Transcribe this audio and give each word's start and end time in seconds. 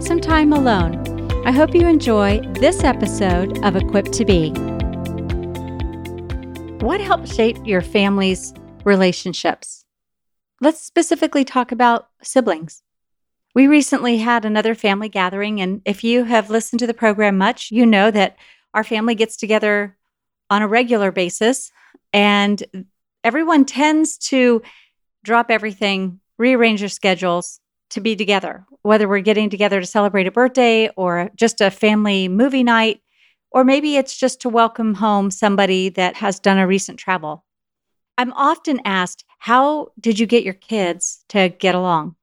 some 0.00 0.20
time 0.20 0.52
alone. 0.52 0.96
I 1.44 1.50
hope 1.50 1.74
you 1.74 1.88
enjoy 1.88 2.40
this 2.60 2.84
episode 2.84 3.64
of 3.64 3.74
Equipped 3.74 4.12
to 4.12 4.24
Be. 4.24 4.50
What 6.84 7.00
helps 7.00 7.34
shape 7.34 7.56
your 7.64 7.80
family's 7.80 8.54
relationships? 8.84 9.84
Let's 10.60 10.80
specifically 10.80 11.44
talk 11.44 11.72
about 11.72 12.08
siblings. 12.22 12.82
We 13.56 13.66
recently 13.66 14.18
had 14.18 14.44
another 14.44 14.76
family 14.76 15.08
gathering, 15.08 15.60
and 15.60 15.82
if 15.84 16.04
you 16.04 16.24
have 16.24 16.48
listened 16.48 16.78
to 16.78 16.86
the 16.86 16.94
program 16.94 17.36
much, 17.36 17.72
you 17.72 17.84
know 17.84 18.12
that 18.12 18.36
our 18.74 18.84
family 18.84 19.16
gets 19.16 19.36
together 19.36 19.96
on 20.48 20.62
a 20.62 20.68
regular 20.68 21.10
basis, 21.10 21.72
and 22.12 22.86
everyone 23.24 23.64
tends 23.64 24.16
to 24.18 24.62
drop 25.24 25.50
everything, 25.50 26.20
rearrange 26.38 26.80
their 26.80 26.88
schedules, 26.88 27.58
to 27.90 28.00
be 28.00 28.16
together, 28.16 28.66
whether 28.82 29.08
we're 29.08 29.20
getting 29.20 29.50
together 29.50 29.80
to 29.80 29.86
celebrate 29.86 30.26
a 30.26 30.32
birthday 30.32 30.88
or 30.96 31.30
just 31.36 31.60
a 31.60 31.70
family 31.70 32.28
movie 32.28 32.62
night, 32.62 33.00
or 33.50 33.64
maybe 33.64 33.96
it's 33.96 34.16
just 34.16 34.40
to 34.42 34.48
welcome 34.48 34.94
home 34.94 35.30
somebody 35.30 35.88
that 35.90 36.16
has 36.16 36.38
done 36.38 36.58
a 36.58 36.66
recent 36.66 36.98
travel. 36.98 37.44
I'm 38.18 38.32
often 38.32 38.80
asked, 38.84 39.24
How 39.38 39.92
did 39.98 40.18
you 40.18 40.26
get 40.26 40.44
your 40.44 40.54
kids 40.54 41.24
to 41.28 41.48
get 41.48 41.74
along? 41.74 42.16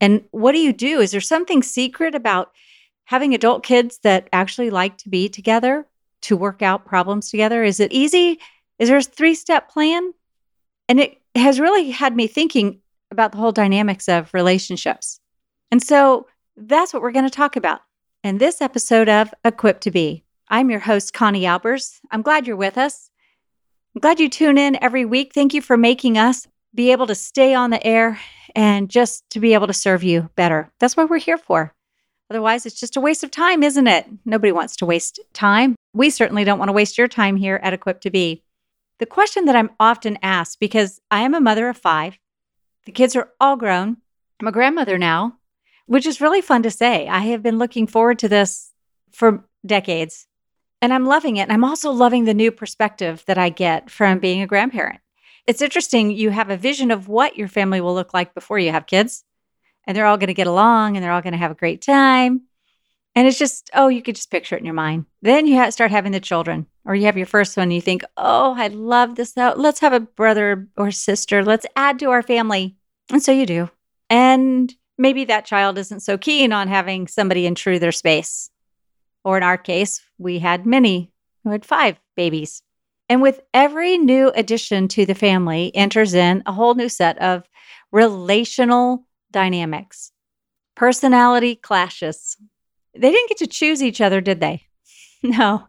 And 0.00 0.24
what 0.30 0.52
do 0.52 0.58
you 0.58 0.72
do? 0.72 1.00
Is 1.00 1.10
there 1.12 1.20
something 1.20 1.62
secret 1.62 2.14
about 2.14 2.52
having 3.04 3.34
adult 3.34 3.64
kids 3.64 3.98
that 4.02 4.28
actually 4.32 4.70
like 4.70 4.98
to 4.98 5.08
be 5.08 5.28
together 5.28 5.86
to 6.22 6.36
work 6.36 6.62
out 6.62 6.84
problems 6.84 7.30
together? 7.30 7.64
Is 7.64 7.80
it 7.80 7.92
easy? 7.92 8.38
Is 8.78 8.88
there 8.88 8.98
a 8.98 9.02
three 9.02 9.34
step 9.34 9.70
plan? 9.70 10.12
And 10.88 11.00
it 11.00 11.18
has 11.34 11.58
really 11.58 11.90
had 11.90 12.14
me 12.14 12.26
thinking 12.26 12.80
about 13.12 13.30
the 13.30 13.38
whole 13.38 13.52
dynamics 13.52 14.08
of 14.08 14.32
relationships. 14.34 15.20
And 15.70 15.82
so 15.82 16.26
that's 16.56 16.92
what 16.92 17.02
we're 17.02 17.12
going 17.12 17.26
to 17.26 17.30
talk 17.30 17.54
about 17.54 17.80
in 18.24 18.38
this 18.38 18.60
episode 18.60 19.08
of 19.08 19.32
Equipped 19.44 19.82
to 19.82 19.90
Be. 19.90 20.24
I'm 20.48 20.70
your 20.70 20.80
host, 20.80 21.12
Connie 21.12 21.42
Albers. 21.42 22.00
I'm 22.10 22.22
glad 22.22 22.46
you're 22.46 22.56
with 22.56 22.76
us. 22.76 23.10
I'm 23.94 24.00
glad 24.00 24.18
you 24.18 24.28
tune 24.28 24.58
in 24.58 24.82
every 24.82 25.04
week. 25.04 25.32
Thank 25.32 25.54
you 25.54 25.62
for 25.62 25.76
making 25.76 26.18
us 26.18 26.48
be 26.74 26.90
able 26.92 27.06
to 27.06 27.14
stay 27.14 27.54
on 27.54 27.70
the 27.70 27.86
air 27.86 28.18
and 28.54 28.88
just 28.88 29.28
to 29.30 29.40
be 29.40 29.54
able 29.54 29.66
to 29.66 29.74
serve 29.74 30.02
you 30.02 30.30
better. 30.34 30.70
That's 30.80 30.96
what 30.96 31.10
we're 31.10 31.18
here 31.18 31.38
for. 31.38 31.74
Otherwise, 32.30 32.64
it's 32.64 32.80
just 32.80 32.96
a 32.96 33.00
waste 33.00 33.22
of 33.22 33.30
time, 33.30 33.62
isn't 33.62 33.86
it? 33.86 34.06
Nobody 34.24 34.52
wants 34.52 34.76
to 34.76 34.86
waste 34.86 35.20
time. 35.34 35.76
We 35.92 36.08
certainly 36.08 36.44
don't 36.44 36.58
want 36.58 36.70
to 36.70 36.74
waste 36.74 36.96
your 36.96 37.08
time 37.08 37.36
here 37.36 37.60
at 37.62 37.74
Equipped 37.74 38.02
to 38.04 38.10
Be. 38.10 38.42
The 38.98 39.06
question 39.06 39.44
that 39.46 39.56
I'm 39.56 39.70
often 39.78 40.18
asked, 40.22 40.60
because 40.60 41.00
I 41.10 41.22
am 41.22 41.34
a 41.34 41.40
mother 41.40 41.68
of 41.68 41.76
five, 41.76 42.18
the 42.86 42.92
kids 42.92 43.16
are 43.16 43.30
all 43.40 43.56
grown. 43.56 43.98
I'm 44.40 44.48
a 44.48 44.52
grandmother 44.52 44.98
now, 44.98 45.38
which 45.86 46.06
is 46.06 46.20
really 46.20 46.40
fun 46.40 46.62
to 46.64 46.70
say. 46.70 47.08
I 47.08 47.20
have 47.20 47.42
been 47.42 47.58
looking 47.58 47.86
forward 47.86 48.18
to 48.20 48.28
this 48.28 48.72
for 49.12 49.44
decades 49.64 50.26
and 50.82 50.92
I'm 50.92 51.06
loving 51.06 51.36
it. 51.36 51.42
And 51.42 51.52
I'm 51.52 51.64
also 51.64 51.92
loving 51.92 52.24
the 52.24 52.34
new 52.34 52.50
perspective 52.50 53.22
that 53.26 53.38
I 53.38 53.48
get 53.48 53.88
from 53.88 54.18
being 54.18 54.42
a 54.42 54.46
grandparent. 54.46 54.98
It's 55.46 55.62
interesting. 55.62 56.10
You 56.10 56.30
have 56.30 56.50
a 56.50 56.56
vision 56.56 56.90
of 56.90 57.08
what 57.08 57.36
your 57.36 57.48
family 57.48 57.80
will 57.80 57.94
look 57.94 58.12
like 58.12 58.34
before 58.34 58.58
you 58.58 58.72
have 58.72 58.86
kids, 58.86 59.24
and 59.86 59.96
they're 59.96 60.06
all 60.06 60.16
going 60.16 60.28
to 60.28 60.34
get 60.34 60.46
along 60.46 60.96
and 60.96 61.02
they're 61.02 61.12
all 61.12 61.22
going 61.22 61.32
to 61.32 61.38
have 61.38 61.50
a 61.50 61.56
great 61.56 61.82
time. 61.82 62.42
And 63.14 63.26
it's 63.26 63.38
just, 63.38 63.70
oh, 63.74 63.88
you 63.88 64.02
could 64.02 64.16
just 64.16 64.30
picture 64.30 64.56
it 64.56 64.60
in 64.60 64.64
your 64.64 64.74
mind. 64.74 65.06
Then 65.20 65.46
you 65.46 65.70
start 65.70 65.90
having 65.90 66.12
the 66.12 66.20
children, 66.20 66.66
or 66.84 66.94
you 66.94 67.04
have 67.06 67.16
your 67.16 67.26
first 67.26 67.56
one, 67.56 67.64
and 67.64 67.72
you 67.72 67.80
think, 67.80 68.02
oh, 68.16 68.54
I 68.56 68.68
love 68.68 69.14
this. 69.14 69.36
Let's 69.36 69.80
have 69.80 69.92
a 69.92 70.00
brother 70.00 70.68
or 70.76 70.90
sister. 70.90 71.44
Let's 71.44 71.66
add 71.76 71.98
to 72.00 72.10
our 72.10 72.22
family. 72.22 72.76
And 73.10 73.22
so 73.22 73.32
you 73.32 73.46
do. 73.46 73.70
And 74.10 74.74
maybe 74.98 75.24
that 75.24 75.46
child 75.46 75.78
isn't 75.78 76.00
so 76.00 76.18
keen 76.18 76.52
on 76.52 76.68
having 76.68 77.06
somebody 77.06 77.46
intrude 77.46 77.80
their 77.80 77.92
space. 77.92 78.50
Or 79.24 79.36
in 79.36 79.42
our 79.42 79.58
case, 79.58 80.02
we 80.18 80.40
had 80.40 80.66
many 80.66 81.12
who 81.44 81.50
had 81.50 81.64
five 81.64 82.00
babies. 82.16 82.62
And 83.08 83.22
with 83.22 83.40
every 83.52 83.98
new 83.98 84.32
addition 84.34 84.88
to 84.88 85.04
the 85.04 85.14
family 85.14 85.70
enters 85.74 86.14
in 86.14 86.42
a 86.46 86.52
whole 86.52 86.74
new 86.74 86.88
set 86.88 87.18
of 87.18 87.44
relational 87.90 89.06
dynamics, 89.30 90.12
personality 90.74 91.54
clashes, 91.54 92.36
they 92.94 93.10
didn't 93.10 93.28
get 93.28 93.38
to 93.38 93.46
choose 93.46 93.82
each 93.82 94.00
other, 94.00 94.20
did 94.20 94.40
they? 94.40 94.64
no. 95.22 95.68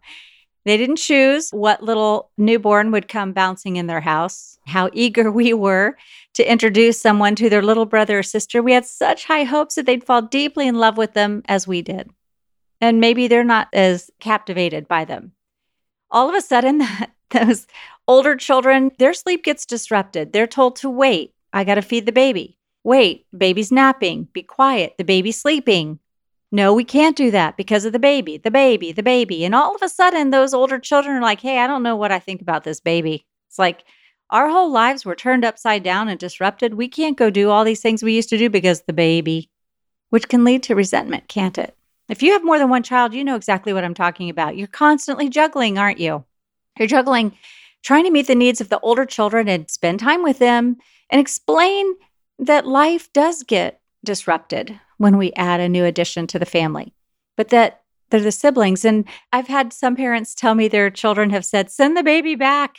They 0.66 0.78
didn't 0.78 0.96
choose 0.96 1.50
what 1.52 1.84
little 1.84 2.32
newborn 2.38 2.92
would 2.92 3.10
come 3.10 3.34
bouncing 3.34 3.76
in 3.76 3.88
their 3.88 4.02
house, 4.02 4.58
how 4.66 4.90
eager 4.94 5.30
we 5.30 5.54
were 5.54 5.98
to 6.36 6.52
introduce 6.52 7.02
someone 7.02 7.36
to 7.36 7.50
their 7.50 7.62
little 7.62 7.86
brother 7.86 8.20
or 8.20 8.24
sister. 8.24 8.64
We 8.64 8.74
had 8.74 8.86
such 8.86 9.26
high 9.26 9.44
hopes 9.44 9.76
that 9.76 9.86
they'd 9.86 10.06
fall 10.06 10.22
deeply 10.22 10.68
in 10.68 10.76
love 10.76 10.98
with 10.98 11.14
them 11.14 11.44
as 11.48 11.68
we 11.68 11.82
did. 11.82 12.10
And 12.80 13.02
maybe 13.02 13.28
they're 13.28 13.44
not 13.44 13.68
as 13.74 14.10
captivated 14.20 14.88
by 14.88 15.06
them. 15.06 15.34
All 16.10 16.30
of 16.30 16.36
a 16.36 16.42
sudden, 16.42 16.84
those 17.32 17.68
older 18.08 18.36
children, 18.36 18.92
their 19.00 19.14
sleep 19.14 19.44
gets 19.44 19.66
disrupted. 19.66 20.32
They're 20.32 20.48
told 20.48 20.78
to 20.78 20.90
wait. 20.90 21.34
I 21.52 21.64
got 21.64 21.76
to 21.76 21.82
feed 21.82 22.06
the 22.06 22.12
baby. 22.12 22.58
Wait, 22.84 23.26
baby's 23.38 23.72
napping. 23.72 24.28
Be 24.34 24.44
quiet. 24.44 24.96
The 24.98 25.04
baby's 25.04 25.40
sleeping. 25.40 26.00
No, 26.54 26.72
we 26.72 26.84
can't 26.84 27.16
do 27.16 27.32
that 27.32 27.58
because 27.58 27.84
of 27.84 27.94
the 27.94 28.00
baby, 28.00 28.38
the 28.38 28.52
baby, 28.52 28.92
the 28.92 29.02
baby. 29.02 29.44
And 29.44 29.56
all 29.56 29.74
of 29.74 29.82
a 29.82 29.90
sudden, 29.90 30.30
those 30.30 30.54
older 30.54 30.78
children 30.78 31.16
are 31.18 31.22
like, 31.22 31.42
hey, 31.42 31.58
I 31.58 31.66
don't 31.66 31.82
know 31.82 31.96
what 31.96 32.12
I 32.12 32.20
think 32.20 32.44
about 32.44 32.64
this 32.64 32.80
baby. 32.80 33.26
It's 33.50 33.58
like 33.58 33.84
our 34.30 34.48
whole 34.48 34.72
lives 34.72 35.04
were 35.04 35.16
turned 35.16 35.44
upside 35.44 35.82
down 35.82 36.10
and 36.10 36.20
disrupted. 36.20 36.76
We 36.76 36.88
can't 36.88 37.18
go 37.18 37.32
do 37.32 37.50
all 37.50 37.64
these 37.64 37.82
things 37.82 38.04
we 38.04 38.14
used 38.14 38.30
to 38.30 38.38
do 38.38 38.52
because 38.52 38.84
the 38.84 38.94
baby, 38.94 39.50
which 40.12 40.30
can 40.30 40.44
lead 40.44 40.62
to 40.64 40.76
resentment, 40.76 41.28
can't 41.28 41.58
it? 41.58 41.76
If 42.08 42.22
you 42.22 42.34
have 42.34 42.44
more 42.44 42.60
than 42.60 42.70
one 42.70 42.84
child, 42.84 43.16
you 43.16 43.24
know 43.24 43.36
exactly 43.36 43.74
what 43.74 43.84
I'm 43.84 43.96
talking 43.96 44.30
about. 44.30 44.56
You're 44.56 44.68
constantly 44.68 45.30
juggling, 45.30 45.80
aren't 45.80 46.00
you? 46.00 46.24
You're 46.78 46.88
juggling 46.88 47.36
trying 47.82 48.04
to 48.04 48.12
meet 48.12 48.28
the 48.28 48.36
needs 48.36 48.62
of 48.62 48.70
the 48.70 48.80
older 48.82 49.06
children 49.06 49.48
and 49.48 49.72
spend 49.72 50.02
time 50.02 50.22
with 50.22 50.38
them 50.38 50.78
and 51.10 51.20
explain 51.20 51.96
that 52.38 52.68
life 52.68 53.12
does 53.12 53.42
get 53.42 53.82
disrupted 54.04 54.80
when 54.98 55.18
we 55.18 55.34
add 55.34 55.60
a 55.60 55.70
new 55.70 55.86
addition 55.86 56.28
to 56.28 56.40
the 56.40 56.46
family, 56.46 56.94
but 57.38 57.50
that 57.50 57.82
they're 58.10 58.22
the 58.22 58.32
siblings. 58.32 58.86
And 58.86 59.06
I've 59.32 59.48
had 59.48 59.74
some 59.74 59.96
parents 59.96 60.36
tell 60.36 60.56
me 60.56 60.68
their 60.68 60.90
children 60.90 61.32
have 61.32 61.46
said, 61.46 61.72
send 61.72 61.98
the 61.98 62.04
baby 62.04 62.36
back. 62.36 62.78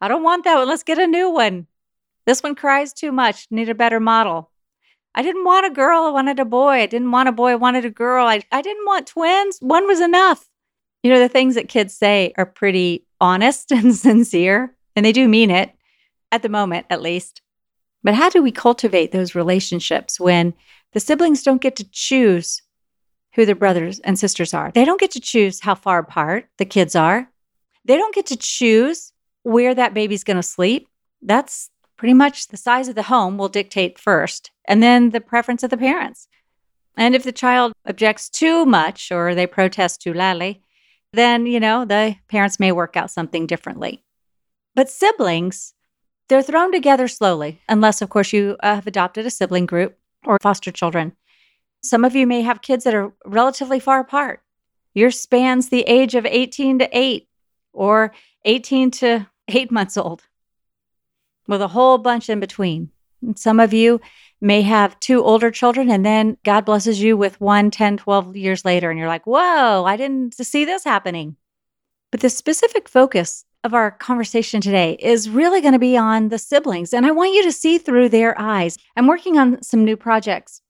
I 0.00 0.08
don't 0.08 0.22
want 0.22 0.44
that 0.44 0.56
one. 0.56 0.68
Let's 0.68 0.82
get 0.82 0.98
a 0.98 1.06
new 1.06 1.30
one. 1.30 1.66
This 2.26 2.42
one 2.42 2.54
cries 2.54 2.92
too 2.92 3.12
much. 3.12 3.46
Need 3.50 3.68
a 3.68 3.74
better 3.74 4.00
model. 4.00 4.50
I 5.14 5.22
didn't 5.22 5.44
want 5.44 5.66
a 5.66 5.70
girl. 5.70 6.04
I 6.04 6.10
wanted 6.10 6.38
a 6.38 6.44
boy. 6.44 6.72
I 6.72 6.86
didn't 6.86 7.10
want 7.10 7.28
a 7.28 7.32
boy. 7.32 7.52
I 7.52 7.56
wanted 7.56 7.84
a 7.84 7.90
girl. 7.90 8.26
I, 8.26 8.42
I 8.52 8.62
didn't 8.62 8.84
want 8.86 9.06
twins. 9.06 9.58
One 9.60 9.86
was 9.86 10.00
enough. 10.00 10.46
You 11.02 11.10
know, 11.10 11.18
the 11.18 11.28
things 11.28 11.54
that 11.54 11.68
kids 11.68 11.94
say 11.94 12.34
are 12.36 12.46
pretty 12.46 13.06
honest 13.20 13.72
and 13.72 13.94
sincere, 13.94 14.74
and 14.94 15.06
they 15.06 15.12
do 15.12 15.28
mean 15.28 15.50
it 15.50 15.72
at 16.30 16.42
the 16.42 16.48
moment, 16.48 16.86
at 16.90 17.02
least. 17.02 17.42
But 18.02 18.14
how 18.14 18.30
do 18.30 18.42
we 18.42 18.52
cultivate 18.52 19.12
those 19.12 19.34
relationships 19.34 20.20
when 20.20 20.54
the 20.92 21.00
siblings 21.00 21.42
don't 21.42 21.60
get 21.60 21.76
to 21.76 21.90
choose 21.90 22.62
who 23.34 23.44
their 23.44 23.54
brothers 23.54 23.98
and 24.00 24.18
sisters 24.18 24.54
are? 24.54 24.70
They 24.72 24.84
don't 24.84 25.00
get 25.00 25.10
to 25.12 25.20
choose 25.20 25.60
how 25.60 25.74
far 25.74 25.98
apart 25.98 26.48
the 26.58 26.64
kids 26.64 26.94
are. 26.94 27.30
They 27.84 27.96
don't 27.96 28.14
get 28.14 28.26
to 28.26 28.36
choose 28.36 29.12
where 29.42 29.74
that 29.74 29.94
baby's 29.94 30.24
going 30.24 30.36
to 30.36 30.42
sleep. 30.42 30.88
That's 31.22 31.70
pretty 31.96 32.14
much 32.14 32.48
the 32.48 32.56
size 32.56 32.88
of 32.88 32.94
the 32.94 33.02
home 33.04 33.36
will 33.38 33.48
dictate 33.48 33.98
first, 33.98 34.50
and 34.64 34.82
then 34.82 35.10
the 35.10 35.20
preference 35.20 35.62
of 35.62 35.70
the 35.70 35.76
parents. 35.76 36.28
And 36.96 37.14
if 37.14 37.24
the 37.24 37.32
child 37.32 37.72
objects 37.86 38.28
too 38.28 38.64
much 38.64 39.10
or 39.10 39.34
they 39.34 39.46
protest 39.46 40.02
too 40.02 40.12
loudly, 40.12 40.62
then, 41.12 41.46
you 41.46 41.60
know, 41.60 41.84
the 41.84 42.16
parents 42.28 42.60
may 42.60 42.72
work 42.72 42.96
out 42.96 43.10
something 43.10 43.46
differently. 43.46 44.04
But 44.74 44.90
siblings 44.90 45.74
they're 46.28 46.42
thrown 46.42 46.72
together 46.72 47.08
slowly, 47.08 47.60
unless, 47.68 48.02
of 48.02 48.10
course, 48.10 48.32
you 48.32 48.56
uh, 48.60 48.76
have 48.76 48.86
adopted 48.86 49.26
a 49.26 49.30
sibling 49.30 49.66
group 49.66 49.98
or 50.26 50.38
foster 50.40 50.70
children. 50.70 51.16
Some 51.82 52.04
of 52.04 52.14
you 52.14 52.26
may 52.26 52.42
have 52.42 52.62
kids 52.62 52.84
that 52.84 52.94
are 52.94 53.12
relatively 53.24 53.80
far 53.80 54.00
apart. 54.00 54.42
Yours 54.94 55.20
spans 55.20 55.68
the 55.68 55.82
age 55.82 56.14
of 56.14 56.26
18 56.26 56.80
to 56.80 56.98
8 56.98 57.28
or 57.72 58.12
18 58.44 58.90
to 58.90 59.26
8 59.48 59.70
months 59.70 59.96
old, 59.96 60.24
with 61.46 61.62
a 61.62 61.68
whole 61.68 61.98
bunch 61.98 62.28
in 62.28 62.40
between. 62.40 62.90
And 63.22 63.38
some 63.38 63.60
of 63.60 63.72
you 63.72 64.00
may 64.40 64.62
have 64.62 64.98
two 65.00 65.22
older 65.24 65.50
children 65.50 65.90
and 65.90 66.04
then 66.06 66.36
God 66.44 66.64
blesses 66.64 67.00
you 67.00 67.16
with 67.16 67.40
one 67.40 67.70
10, 67.70 67.96
12 67.96 68.36
years 68.36 68.64
later. 68.64 68.90
And 68.90 68.98
you're 68.98 69.08
like, 69.08 69.26
whoa, 69.26 69.84
I 69.84 69.96
didn't 69.96 70.34
see 70.34 70.64
this 70.64 70.84
happening. 70.84 71.36
But 72.10 72.20
the 72.20 72.30
specific 72.30 72.88
focus 72.88 73.44
of 73.64 73.74
our 73.74 73.90
conversation 73.90 74.60
today 74.60 74.96
is 75.00 75.28
really 75.28 75.60
going 75.60 75.72
to 75.72 75.78
be 75.78 75.96
on 75.96 76.28
the 76.28 76.38
siblings. 76.38 76.92
And 76.92 77.04
I 77.04 77.10
want 77.10 77.34
you 77.34 77.42
to 77.44 77.52
see 77.52 77.78
through 77.78 78.08
their 78.08 78.38
eyes. 78.40 78.78
I'm 78.96 79.06
working 79.06 79.38
on 79.38 79.62
some 79.62 79.84
new 79.84 79.96
projects 79.96 80.62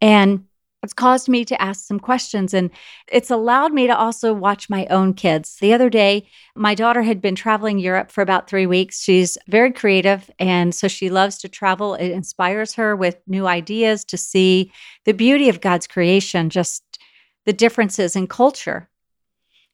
and 0.00 0.44
it's 0.82 0.92
caused 0.92 1.28
me 1.28 1.44
to 1.46 1.60
ask 1.60 1.84
some 1.84 1.98
questions 1.98 2.54
and 2.54 2.70
it's 3.08 3.30
allowed 3.30 3.72
me 3.72 3.88
to 3.88 3.96
also 3.96 4.32
watch 4.32 4.70
my 4.70 4.86
own 4.86 5.14
kids. 5.14 5.56
The 5.60 5.72
other 5.72 5.90
day, 5.90 6.28
my 6.54 6.76
daughter 6.76 7.02
had 7.02 7.20
been 7.20 7.34
traveling 7.34 7.80
Europe 7.80 8.12
for 8.12 8.22
about 8.22 8.48
three 8.48 8.66
weeks. 8.66 9.02
She's 9.02 9.36
very 9.48 9.72
creative. 9.72 10.30
And 10.38 10.72
so 10.72 10.86
she 10.86 11.10
loves 11.10 11.38
to 11.38 11.48
travel. 11.48 11.94
It 11.94 12.10
inspires 12.10 12.74
her 12.74 12.94
with 12.94 13.16
new 13.26 13.48
ideas 13.48 14.04
to 14.04 14.16
see 14.16 14.70
the 15.04 15.14
beauty 15.14 15.48
of 15.48 15.60
God's 15.60 15.88
creation, 15.88 16.50
just 16.50 16.84
the 17.46 17.52
differences 17.52 18.14
in 18.14 18.28
culture. 18.28 18.88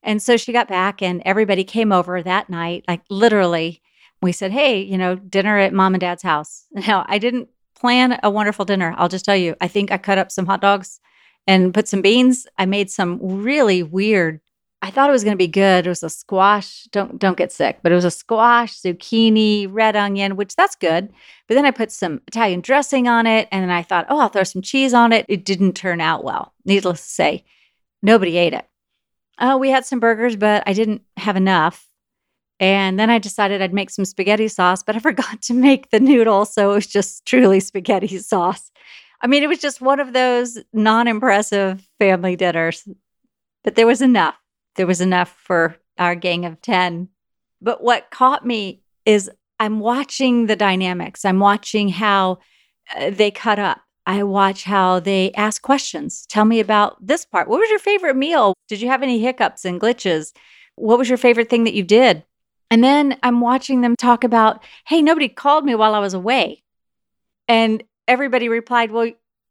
And 0.03 0.21
so 0.21 0.37
she 0.37 0.53
got 0.53 0.69
back 0.69 1.03
and 1.03 1.23
everybody 1.25 1.65
came 1.65 1.93
over 1.93 2.23
that 2.23 2.51
night, 2.51 2.85
like 2.89 3.03
literally. 3.09 3.83
We 4.21 4.33
said, 4.33 4.53
Hey, 4.53 4.81
you 4.83 4.99
know, 4.99 5.17
dinner 5.17 5.59
at 5.59 5.73
mom 5.73 5.95
and 5.95 6.01
dad's 6.01 6.23
house. 6.23 6.67
Now, 6.73 7.05
I 7.09 7.19
didn't 7.19 7.49
plan 7.79 8.19
a 8.23 8.31
wonderful 8.31 8.65
dinner. 8.65 8.95
I'll 8.97 9.09
just 9.09 9.25
tell 9.25 9.37
you, 9.37 9.57
I 9.61 9.69
think 9.69 9.91
I 9.91 9.99
cut 9.99 10.19
up 10.19 10.31
some 10.31 10.47
hot 10.47 10.61
dogs 10.61 11.01
and 11.47 11.75
put 11.75 11.89
some 11.89 12.03
beans. 12.03 12.47
I 12.59 12.67
made 12.67 12.91
some 12.91 13.19
really 13.21 13.83
weird. 13.83 14.41
I 14.85 14.91
thought 14.91 15.09
it 15.09 15.13
was 15.13 15.23
going 15.23 15.35
to 15.35 15.45
be 15.45 15.49
good. 15.49 15.87
It 15.87 15.89
was 15.89 16.03
a 16.03 16.11
squash. 16.11 16.85
Don't 16.91 17.19
don't 17.19 17.37
get 17.37 17.53
sick, 17.53 17.79
but 17.83 17.93
it 17.93 17.95
was 17.95 18.05
a 18.05 18.11
squash, 18.11 18.81
zucchini, 18.81 19.69
red 19.71 19.95
onion, 19.95 20.35
which 20.35 20.57
that's 20.57 20.75
good. 20.75 21.13
But 21.47 21.55
then 21.55 21.65
I 21.65 21.71
put 21.71 21.93
some 21.93 22.21
Italian 22.27 22.63
dressing 22.63 23.07
on 23.07 23.27
it, 23.27 23.49
and 23.53 23.63
then 23.63 23.71
I 23.71 23.83
thought, 23.83 24.07
oh, 24.09 24.19
I'll 24.19 24.29
throw 24.29 24.43
some 24.43 24.63
cheese 24.63 24.93
on 24.93 25.13
it. 25.13 25.25
It 25.29 25.45
didn't 25.45 25.75
turn 25.75 26.01
out 26.01 26.25
well. 26.25 26.53
Needless 26.65 27.01
to 27.01 27.09
say, 27.09 27.45
nobody 28.03 28.37
ate 28.37 28.55
it. 28.55 28.67
Oh, 29.43 29.57
we 29.57 29.71
had 29.71 29.85
some 29.85 30.01
burgers, 30.01 30.37
but 30.37 30.63
I 30.67 30.73
didn't 30.73 31.03
have 31.17 31.37
enough. 31.37 31.87
And 32.61 32.99
then 32.99 33.11
I 33.11 33.19
decided 33.19 33.61
I'd 33.61 33.75
make 33.75 33.91
some 33.91 34.05
spaghetti 34.05 34.47
sauce, 34.47 34.85
but 34.85 34.95
I 34.95 34.99
forgot 35.11 35.43
to 35.43 35.53
make 35.53 35.91
the 35.91 36.01
noodle. 36.01 36.45
So 36.45 36.71
it 36.71 36.75
was 36.77 36.87
just 36.87 37.27
truly 37.27 37.59
spaghetti 37.61 38.19
sauce. 38.19 38.71
I 39.21 39.27
mean, 39.27 39.43
it 39.43 39.49
was 39.49 39.59
just 39.59 39.81
one 39.81 40.01
of 40.01 40.13
those 40.13 40.59
non 40.73 41.09
impressive 41.09 41.87
family 41.99 42.37
dinners, 42.37 42.89
but 43.65 43.75
there 43.75 43.87
was 43.87 44.01
enough. 44.01 44.37
There 44.77 44.87
was 44.87 45.01
enough 45.01 45.37
for 45.45 45.77
our 45.99 46.15
gang 46.15 46.45
of 46.45 46.61
10. 46.63 47.09
But 47.61 47.83
what 47.83 48.11
caught 48.11 48.47
me 48.47 48.83
is 49.05 49.31
I'm 49.61 49.81
watching 49.81 50.47
the 50.47 50.57
dynamics, 50.57 51.25
I'm 51.25 51.41
watching 51.41 51.89
how 51.89 52.39
uh, 52.97 53.11
they 53.11 53.31
cut 53.31 53.59
up. 53.59 53.81
I 54.07 54.23
watch 54.25 54.65
how 54.65 55.01
they 55.01 55.33
ask 55.33 55.63
questions. 55.63 56.27
Tell 56.27 56.45
me 56.45 56.61
about 56.61 57.05
this 57.05 57.25
part. 57.25 57.49
What 57.49 57.61
was 57.61 57.71
your 57.71 57.79
favorite 57.79 58.17
meal? 58.17 58.55
Did 58.69 58.81
you 58.81 58.89
have 58.89 59.03
any 59.03 59.21
hiccups 59.21 59.65
and 59.65 59.81
glitches? 59.81 60.33
What 60.77 60.99
was 60.99 61.09
your 61.09 61.19
favorite 61.19 61.49
thing 61.49 61.65
that 61.65 61.75
you 61.75 61.83
did? 61.83 62.25
And 62.71 62.83
then 62.83 63.19
I'm 63.23 63.41
watching 63.41 63.81
them 63.81 63.97
talk 63.97 64.25
about, 64.25 64.65
hey, 64.87 65.03
nobody 65.03 65.29
called 65.29 65.65
me 65.65 65.75
while 65.75 65.95
I 65.95 65.99
was 65.99 66.15
away. 66.15 66.63
And 67.47 67.83
everybody 68.09 68.49
replied, 68.49 68.91
well, 68.91 69.11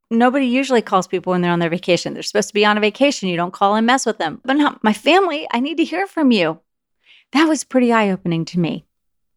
nobody 0.09 0.48
usually 0.48 0.81
calls 0.81 1.07
people 1.07 1.31
when 1.31 1.42
they're 1.42 1.51
on 1.51 1.59
their 1.59 1.69
vacation. 1.69 2.13
They're 2.13 2.24
supposed 2.24 2.50
to 2.50 2.54
be 2.54 2.65
on 2.65 2.77
a 2.77 2.81
vacation. 2.81 3.30
You 3.30 3.38
don't 3.38 3.54
call 3.54 3.75
and 3.75 3.86
mess 3.86 4.06
with 4.06 4.18
them. 4.18 4.42
But 4.44 4.57
not 4.57 4.83
my 4.83 4.94
family. 4.94 5.47
I 5.51 5.59
need 5.59 5.77
to 5.77 5.86
hear 5.86 6.07
from 6.07 6.31
you. 6.31 6.59
That 7.31 7.45
was 7.45 7.63
pretty 7.63 7.94
eye 7.94 8.09
opening 8.09 8.44
to 8.45 8.59
me. 8.59 8.86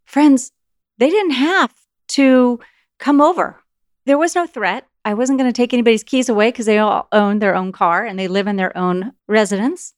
Friends, 0.06 0.50
they 0.98 1.10
didn't 1.10 1.32
have 1.32 1.72
to 2.08 2.58
come 2.98 3.20
over. 3.20 3.60
There 4.06 4.18
was 4.18 4.34
no 4.34 4.46
threat. 4.46 4.86
I 5.04 5.14
wasn't 5.14 5.38
going 5.38 5.50
to 5.50 5.56
take 5.56 5.72
anybody's 5.72 6.02
keys 6.02 6.28
away 6.28 6.48
because 6.48 6.66
they 6.66 6.78
all 6.78 7.08
own 7.12 7.38
their 7.38 7.54
own 7.54 7.72
car 7.72 8.04
and 8.04 8.18
they 8.18 8.28
live 8.28 8.46
in 8.46 8.56
their 8.56 8.76
own 8.76 9.12
residence. 9.28 9.92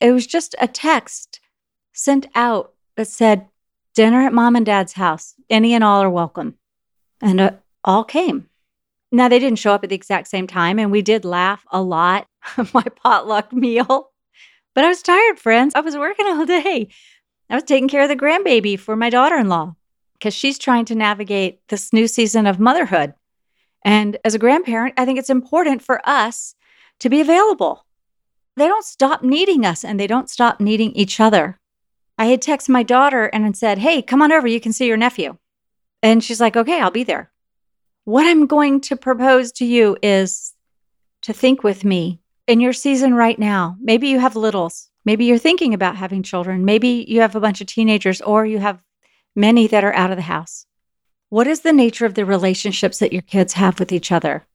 It 0.00 0.12
was 0.12 0.26
just 0.26 0.54
a 0.60 0.66
text 0.66 1.40
sent 1.92 2.26
out 2.34 2.72
that 2.96 3.06
said, 3.06 3.46
Dinner 3.94 4.22
at 4.22 4.32
mom 4.32 4.54
and 4.54 4.64
dad's 4.64 4.92
house. 4.92 5.34
Any 5.50 5.74
and 5.74 5.82
all 5.82 6.02
are 6.02 6.10
welcome. 6.10 6.54
And 7.20 7.40
uh, 7.40 7.50
all 7.82 8.04
came. 8.04 8.48
Now, 9.10 9.28
they 9.28 9.38
didn't 9.38 9.58
show 9.58 9.72
up 9.72 9.82
at 9.82 9.90
the 9.90 9.96
exact 9.96 10.28
same 10.28 10.46
time, 10.46 10.78
and 10.78 10.92
we 10.92 11.02
did 11.02 11.24
laugh 11.24 11.64
a 11.72 11.82
lot 11.82 12.28
of 12.58 12.72
my 12.74 12.84
potluck 13.02 13.52
meal. 13.52 14.10
But 14.74 14.84
I 14.84 14.88
was 14.88 15.02
tired, 15.02 15.40
friends. 15.40 15.74
I 15.74 15.80
was 15.80 15.96
working 15.96 16.26
all 16.26 16.46
day. 16.46 16.88
I 17.50 17.54
was 17.54 17.64
taking 17.64 17.88
care 17.88 18.02
of 18.02 18.08
the 18.08 18.16
grandbaby 18.16 18.78
for 18.78 18.94
my 18.94 19.10
daughter 19.10 19.36
in 19.36 19.48
law 19.48 19.74
because 20.12 20.34
she's 20.34 20.58
trying 20.58 20.84
to 20.84 20.94
navigate 20.94 21.60
this 21.68 21.92
new 21.92 22.06
season 22.06 22.46
of 22.46 22.60
motherhood. 22.60 23.14
And 23.84 24.16
as 24.24 24.34
a 24.34 24.38
grandparent, 24.38 24.94
I 24.96 25.04
think 25.04 25.18
it's 25.18 25.30
important 25.30 25.82
for 25.82 26.00
us 26.08 26.54
to 27.00 27.08
be 27.08 27.20
available. 27.20 27.84
They 28.56 28.66
don't 28.66 28.84
stop 28.84 29.22
needing 29.22 29.64
us 29.64 29.84
and 29.84 29.98
they 29.98 30.06
don't 30.06 30.28
stop 30.28 30.60
needing 30.60 30.92
each 30.92 31.20
other. 31.20 31.58
I 32.18 32.26
had 32.26 32.42
texted 32.42 32.70
my 32.70 32.82
daughter 32.82 33.26
and 33.26 33.56
said, 33.56 33.78
Hey, 33.78 34.02
come 34.02 34.20
on 34.20 34.32
over. 34.32 34.48
You 34.48 34.60
can 34.60 34.72
see 34.72 34.86
your 34.86 34.96
nephew. 34.96 35.36
And 36.02 36.22
she's 36.22 36.40
like, 36.40 36.56
Okay, 36.56 36.80
I'll 36.80 36.90
be 36.90 37.04
there. 37.04 37.30
What 38.04 38.26
I'm 38.26 38.46
going 38.46 38.80
to 38.82 38.96
propose 38.96 39.52
to 39.52 39.64
you 39.64 39.96
is 40.02 40.54
to 41.22 41.32
think 41.32 41.62
with 41.62 41.84
me 41.84 42.20
in 42.46 42.60
your 42.60 42.72
season 42.72 43.14
right 43.14 43.38
now. 43.38 43.76
Maybe 43.80 44.08
you 44.08 44.18
have 44.18 44.34
littles. 44.34 44.90
Maybe 45.04 45.26
you're 45.26 45.38
thinking 45.38 45.74
about 45.74 45.96
having 45.96 46.22
children. 46.22 46.64
Maybe 46.64 47.04
you 47.08 47.20
have 47.20 47.36
a 47.36 47.40
bunch 47.40 47.60
of 47.60 47.66
teenagers 47.66 48.20
or 48.20 48.44
you 48.44 48.58
have 48.58 48.82
many 49.36 49.66
that 49.68 49.84
are 49.84 49.94
out 49.94 50.10
of 50.10 50.16
the 50.16 50.22
house. 50.22 50.66
What 51.30 51.46
is 51.46 51.60
the 51.60 51.74
nature 51.74 52.06
of 52.06 52.14
the 52.14 52.24
relationships 52.24 52.98
that 53.00 53.12
your 53.12 53.22
kids 53.22 53.52
have 53.52 53.78
with 53.78 53.92
each 53.92 54.10
other? 54.10 54.46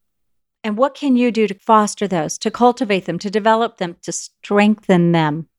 And 0.63 0.75
what 0.75 0.95
can 0.95 1.15
you 1.15 1.31
do 1.31 1.47
to 1.47 1.53
foster 1.53 2.07
those, 2.07 2.39
to 2.39 2.49
cultivate 2.49 3.05
them, 3.05 3.19
to 3.19 3.29
develop 3.29 3.77
them, 3.77 3.97
to 4.01 4.11
strengthen 4.11 5.11
them? 5.11 5.49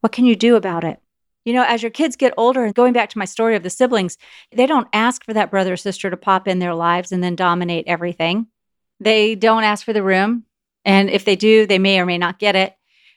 What 0.00 0.12
can 0.12 0.24
you 0.24 0.34
do 0.34 0.56
about 0.56 0.82
it? 0.82 1.00
You 1.44 1.52
know, 1.52 1.62
as 1.62 1.82
your 1.82 1.90
kids 1.90 2.16
get 2.16 2.34
older, 2.36 2.64
and 2.64 2.74
going 2.74 2.92
back 2.92 3.10
to 3.10 3.18
my 3.18 3.26
story 3.26 3.54
of 3.54 3.62
the 3.62 3.70
siblings, 3.70 4.18
they 4.50 4.66
don't 4.66 4.88
ask 4.92 5.24
for 5.24 5.32
that 5.34 5.52
brother 5.52 5.74
or 5.74 5.76
sister 5.76 6.10
to 6.10 6.16
pop 6.16 6.48
in 6.48 6.58
their 6.58 6.74
lives 6.74 7.12
and 7.12 7.22
then 7.22 7.36
dominate 7.36 7.86
everything. 7.86 8.48
They 8.98 9.36
don't 9.36 9.62
ask 9.62 9.84
for 9.84 9.92
the 9.92 10.02
room. 10.02 10.46
And 10.84 11.10
if 11.10 11.24
they 11.24 11.36
do, 11.36 11.66
they 11.66 11.78
may 11.78 12.00
or 12.00 12.06
may 12.06 12.18
not 12.18 12.40
get 12.40 12.56
it. 12.56 12.74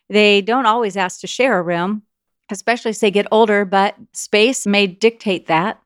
They 0.08 0.42
don't 0.42 0.68
always 0.68 0.96
ask 0.96 1.22
to 1.22 1.28
share 1.28 1.58
a 1.58 1.64
room, 1.64 2.04
especially 2.52 2.90
as 2.90 3.00
they 3.00 3.10
get 3.10 3.28
older, 3.32 3.66
but 3.66 3.96
space 4.14 4.68
may 4.68 4.86
dictate 4.86 5.48
that. 5.48 5.82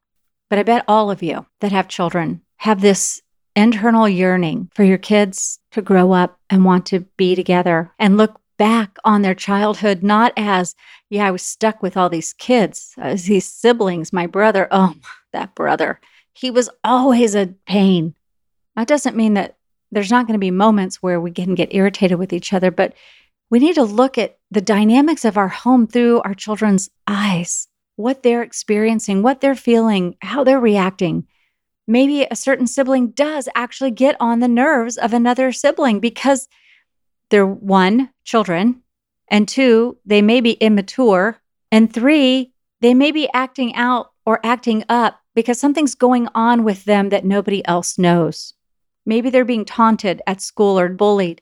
But 0.50 0.60
I 0.60 0.64
bet 0.64 0.86
all 0.88 1.10
of 1.10 1.24
you 1.24 1.46
that 1.62 1.72
have 1.72 1.88
children 1.88 2.42
have 2.58 2.82
this 2.82 3.22
internal 3.56 4.08
yearning 4.08 4.70
for 4.74 4.84
your 4.84 4.98
kids 4.98 5.60
to 5.72 5.82
grow 5.82 6.12
up 6.12 6.40
and 6.50 6.66
want 6.66 6.86
to 6.88 7.02
be 7.18 7.36
together 7.36 7.92
and 8.00 8.18
look 8.18 8.40
back 8.58 8.98
on 9.04 9.22
their 9.22 9.36
childhood 9.36 10.04
not 10.04 10.34
as, 10.38 10.76
yeah, 11.10 11.28
I 11.28 11.32
was 11.32 11.42
stuck 11.42 11.82
with 11.82 11.98
all 11.98 12.10
these 12.10 12.34
kids, 12.34 12.94
as 12.98 13.26
these 13.26 13.46
siblings, 13.46 14.14
my 14.14 14.28
brother. 14.28 14.68
Oh, 14.72 14.96
that 15.32 15.56
brother. 15.56 16.00
He 16.34 16.50
was 16.50 16.70
always 16.84 17.36
a 17.36 17.54
pain. 17.68 18.16
That 18.76 18.88
doesn't 18.88 19.16
mean 19.16 19.36
that 19.36 19.58
there's 19.92 20.12
not 20.12 20.26
going 20.26 20.34
to 20.34 20.40
be 20.40 20.52
moments 20.52 21.04
where 21.04 21.22
we 21.22 21.32
can 21.32 21.56
get 21.56 21.74
irritated 21.74 22.18
with 22.18 22.34
each 22.34 22.54
other, 22.54 22.72
but 22.72 22.94
we 23.50 23.60
need 23.60 23.76
to 23.76 23.84
look 23.84 24.18
at 24.18 24.38
the 24.50 24.62
dynamics 24.62 25.26
of 25.26 25.38
our 25.38 25.50
home 25.50 25.86
through 25.86 26.22
our 26.22 26.34
children's 26.34 26.90
eyes 27.08 27.68
what 27.96 28.24
they're 28.24 28.42
experiencing, 28.42 29.22
what 29.22 29.42
they're 29.42 29.56
feeling, 29.56 30.16
how 30.22 30.44
they're 30.44 30.60
reacting. 30.60 31.28
Maybe 31.88 32.24
a 32.24 32.36
certain 32.36 32.68
sibling 32.68 33.12
does 33.12 33.50
actually 33.56 33.92
get 33.92 34.16
on 34.20 34.40
the 34.40 34.48
nerves 34.48 34.98
of 34.98 35.14
another 35.14 35.52
sibling 35.52 36.00
because 36.00 36.48
they're 37.30 37.46
one, 37.46 38.10
children, 38.24 38.82
and 39.28 39.48
two, 39.48 39.98
they 40.06 40.22
may 40.22 40.42
be 40.42 40.52
immature, 40.54 41.42
and 41.72 41.92
three, 41.92 42.54
they 42.82 42.94
may 42.94 43.12
be 43.12 43.30
acting 43.34 43.76
out 43.76 44.12
or 44.26 44.40
acting 44.44 44.84
up 44.90 45.20
because 45.36 45.60
something's 45.60 45.96
going 45.96 46.28
on 46.36 46.64
with 46.64 46.86
them 46.86 47.10
that 47.10 47.26
nobody 47.26 47.66
else 47.66 47.98
knows. 47.98 48.54
Maybe 49.06 49.30
they're 49.30 49.46
being 49.46 49.66
taunted 49.66 50.22
at 50.28 50.42
school 50.42 50.80
or 50.80 50.90
bullied. 50.90 51.42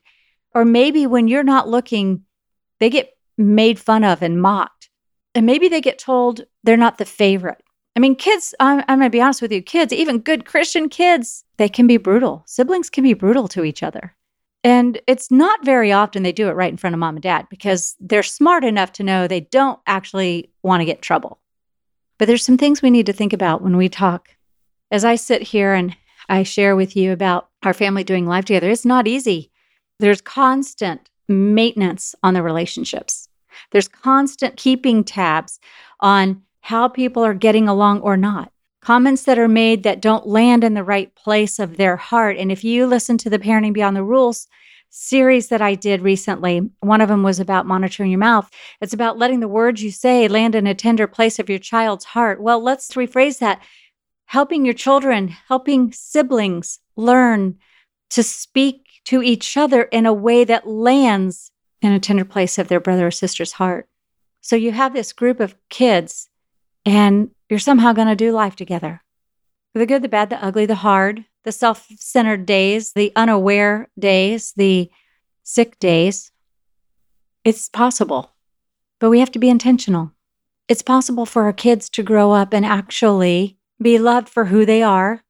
Or 0.54 0.64
maybe 0.64 1.06
when 1.06 1.28
you're 1.28 1.42
not 1.42 1.68
looking, 1.68 2.24
they 2.80 2.90
get 2.90 3.16
made 3.38 3.78
fun 3.78 4.04
of 4.04 4.22
and 4.22 4.40
mocked 4.40 4.81
and 5.34 5.46
maybe 5.46 5.68
they 5.68 5.80
get 5.80 5.98
told 5.98 6.42
they're 6.62 6.76
not 6.76 6.98
the 6.98 7.04
favorite. 7.04 7.62
I 7.94 8.00
mean, 8.00 8.16
kids, 8.16 8.54
I'm, 8.58 8.82
I'm 8.88 8.98
going 8.98 9.10
to 9.10 9.10
be 9.10 9.20
honest 9.20 9.42
with 9.42 9.52
you, 9.52 9.62
kids, 9.62 9.92
even 9.92 10.18
good 10.18 10.46
Christian 10.46 10.88
kids, 10.88 11.44
they 11.58 11.68
can 11.68 11.86
be 11.86 11.98
brutal. 11.98 12.42
Siblings 12.46 12.88
can 12.88 13.04
be 13.04 13.14
brutal 13.14 13.48
to 13.48 13.64
each 13.64 13.82
other. 13.82 14.14
And 14.64 15.00
it's 15.06 15.30
not 15.30 15.64
very 15.64 15.92
often 15.92 16.22
they 16.22 16.32
do 16.32 16.48
it 16.48 16.52
right 16.52 16.70
in 16.70 16.76
front 16.76 16.94
of 16.94 17.00
mom 17.00 17.16
and 17.16 17.22
dad 17.22 17.48
because 17.50 17.96
they're 18.00 18.22
smart 18.22 18.64
enough 18.64 18.92
to 18.92 19.02
know 19.02 19.26
they 19.26 19.40
don't 19.40 19.78
actually 19.86 20.52
want 20.62 20.80
to 20.80 20.84
get 20.84 21.02
trouble. 21.02 21.40
But 22.18 22.26
there's 22.26 22.44
some 22.44 22.58
things 22.58 22.80
we 22.80 22.90
need 22.90 23.06
to 23.06 23.12
think 23.12 23.32
about 23.32 23.62
when 23.62 23.76
we 23.76 23.88
talk. 23.88 24.28
As 24.90 25.04
I 25.04 25.16
sit 25.16 25.42
here 25.42 25.74
and 25.74 25.96
I 26.28 26.44
share 26.44 26.76
with 26.76 26.94
you 26.96 27.12
about 27.12 27.48
our 27.64 27.74
family 27.74 28.04
doing 28.04 28.26
life 28.26 28.44
together, 28.44 28.70
it's 28.70 28.84
not 28.84 29.08
easy. 29.08 29.50
There's 29.98 30.20
constant 30.20 31.10
maintenance 31.28 32.14
on 32.22 32.34
the 32.34 32.42
relationships. 32.42 33.28
There's 33.70 33.88
constant 33.88 34.56
keeping 34.56 35.04
tabs 35.04 35.60
on 36.00 36.42
how 36.60 36.88
people 36.88 37.24
are 37.24 37.34
getting 37.34 37.68
along 37.68 38.00
or 38.00 38.16
not. 38.16 38.52
comments 38.82 39.22
that 39.24 39.38
are 39.38 39.48
made 39.48 39.84
that 39.84 40.02
don't 40.02 40.26
land 40.26 40.64
in 40.64 40.74
the 40.74 40.84
right 40.84 41.14
place 41.14 41.58
of 41.58 41.76
their 41.76 41.96
heart. 41.96 42.36
And 42.36 42.52
if 42.52 42.64
you 42.64 42.86
listen 42.86 43.16
to 43.18 43.30
the 43.30 43.38
Parenting 43.38 43.72
Beyond 43.72 43.96
the 43.96 44.04
Rules 44.04 44.48
series 44.90 45.48
that 45.48 45.62
I 45.62 45.74
did 45.74 46.02
recently, 46.02 46.68
one 46.80 47.00
of 47.00 47.08
them 47.08 47.22
was 47.22 47.40
about 47.40 47.64
monitoring 47.64 48.10
your 48.10 48.18
mouth. 48.18 48.50
It's 48.80 48.92
about 48.92 49.18
letting 49.18 49.40
the 49.40 49.48
words 49.48 49.82
you 49.82 49.90
say 49.90 50.28
land 50.28 50.54
in 50.54 50.66
a 50.66 50.74
tender 50.74 51.06
place 51.06 51.38
of 51.38 51.48
your 51.48 51.60
child's 51.60 52.04
heart. 52.04 52.42
Well, 52.42 52.62
let's 52.62 52.90
rephrase 52.92 53.38
that. 53.38 53.62
Helping 54.26 54.64
your 54.64 54.74
children, 54.74 55.28
helping 55.28 55.92
siblings 55.92 56.80
learn 56.96 57.58
to 58.10 58.22
speak 58.22 58.86
to 59.04 59.22
each 59.22 59.56
other 59.56 59.84
in 59.84 60.06
a 60.06 60.12
way 60.12 60.44
that 60.44 60.66
lands 60.66 61.51
in 61.82 61.92
a 61.92 62.00
tender 62.00 62.24
place 62.24 62.58
of 62.58 62.68
their 62.68 62.80
brother 62.80 63.08
or 63.08 63.10
sister's 63.10 63.52
heart. 63.52 63.88
So 64.40 64.56
you 64.56 64.72
have 64.72 64.94
this 64.94 65.12
group 65.12 65.40
of 65.40 65.56
kids 65.68 66.28
and 66.86 67.30
you're 67.50 67.58
somehow 67.58 67.92
going 67.92 68.08
to 68.08 68.16
do 68.16 68.32
life 68.32 68.56
together. 68.56 69.02
The 69.74 69.86
good, 69.86 70.02
the 70.02 70.08
bad, 70.08 70.30
the 70.30 70.42
ugly, 70.42 70.66
the 70.66 70.76
hard, 70.76 71.24
the 71.44 71.52
self 71.52 71.86
centered 71.96 72.46
days, 72.46 72.92
the 72.92 73.12
unaware 73.16 73.88
days, 73.98 74.52
the 74.56 74.90
sick 75.42 75.78
days. 75.78 76.30
It's 77.44 77.68
possible, 77.68 78.32
but 79.00 79.10
we 79.10 79.20
have 79.20 79.32
to 79.32 79.38
be 79.38 79.50
intentional. 79.50 80.12
It's 80.68 80.82
possible 80.82 81.26
for 81.26 81.44
our 81.44 81.52
kids 81.52 81.90
to 81.90 82.02
grow 82.02 82.32
up 82.32 82.52
and 82.52 82.64
actually 82.64 83.58
be 83.80 83.98
loved 83.98 84.28
for 84.28 84.46
who 84.46 84.64
they 84.64 84.82
are 84.82 85.22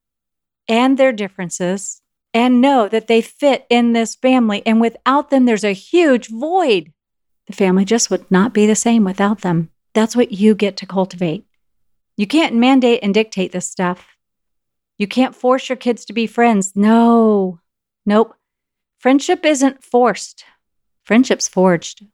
and 0.68 0.98
their 0.98 1.12
differences 1.12 2.01
and 2.34 2.60
know 2.60 2.88
that 2.88 3.06
they 3.06 3.20
fit 3.20 3.66
in 3.68 3.92
this 3.92 4.14
family. 4.14 4.62
And 4.66 4.80
without 4.80 5.30
them, 5.30 5.44
there's 5.44 5.64
a 5.64 5.72
huge 5.72 6.28
void. 6.28 6.92
The 7.46 7.52
family 7.52 7.84
just 7.84 8.10
would 8.10 8.30
not 8.30 8.52
be 8.52 8.66
the 8.66 8.74
same 8.74 9.04
without 9.04 9.40
them. 9.40 9.70
That's 9.94 10.16
what 10.16 10.32
you 10.32 10.54
get 10.54 10.76
to 10.78 10.86
cultivate. 10.86 11.44
You 12.16 12.26
can't 12.26 12.54
mandate 12.54 13.00
and 13.02 13.12
dictate 13.12 13.52
this 13.52 13.70
stuff. 13.70 14.16
You 14.98 15.06
can't 15.06 15.34
force 15.34 15.68
your 15.68 15.76
kids 15.76 16.04
to 16.06 16.12
be 16.12 16.26
friends. 16.26 16.72
No, 16.74 17.60
nope. 18.06 18.34
Friendship 18.98 19.44
isn't 19.44 19.82
forced, 19.82 20.44
friendship's 21.04 21.48
forged. 21.48 22.06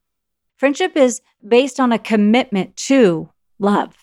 Friendship 0.56 0.96
is 0.96 1.20
based 1.46 1.78
on 1.78 1.92
a 1.92 1.98
commitment 1.98 2.76
to 2.76 3.28
love. 3.58 3.94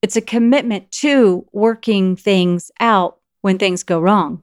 It's 0.00 0.16
a 0.16 0.22
commitment 0.22 0.90
to 0.92 1.46
working 1.52 2.16
things 2.16 2.70
out 2.80 3.18
when 3.42 3.58
things 3.58 3.84
go 3.84 4.00
wrong. 4.00 4.42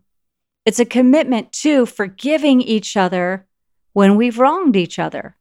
It's 0.65 0.79
a 0.79 0.85
commitment 0.85 1.51
to 1.53 1.85
forgiving 1.85 2.61
each 2.61 2.97
other 2.97 3.47
when 3.93 4.15
we've 4.15 4.39
wronged 4.39 4.75
each 4.75 4.99
other. 4.99 5.35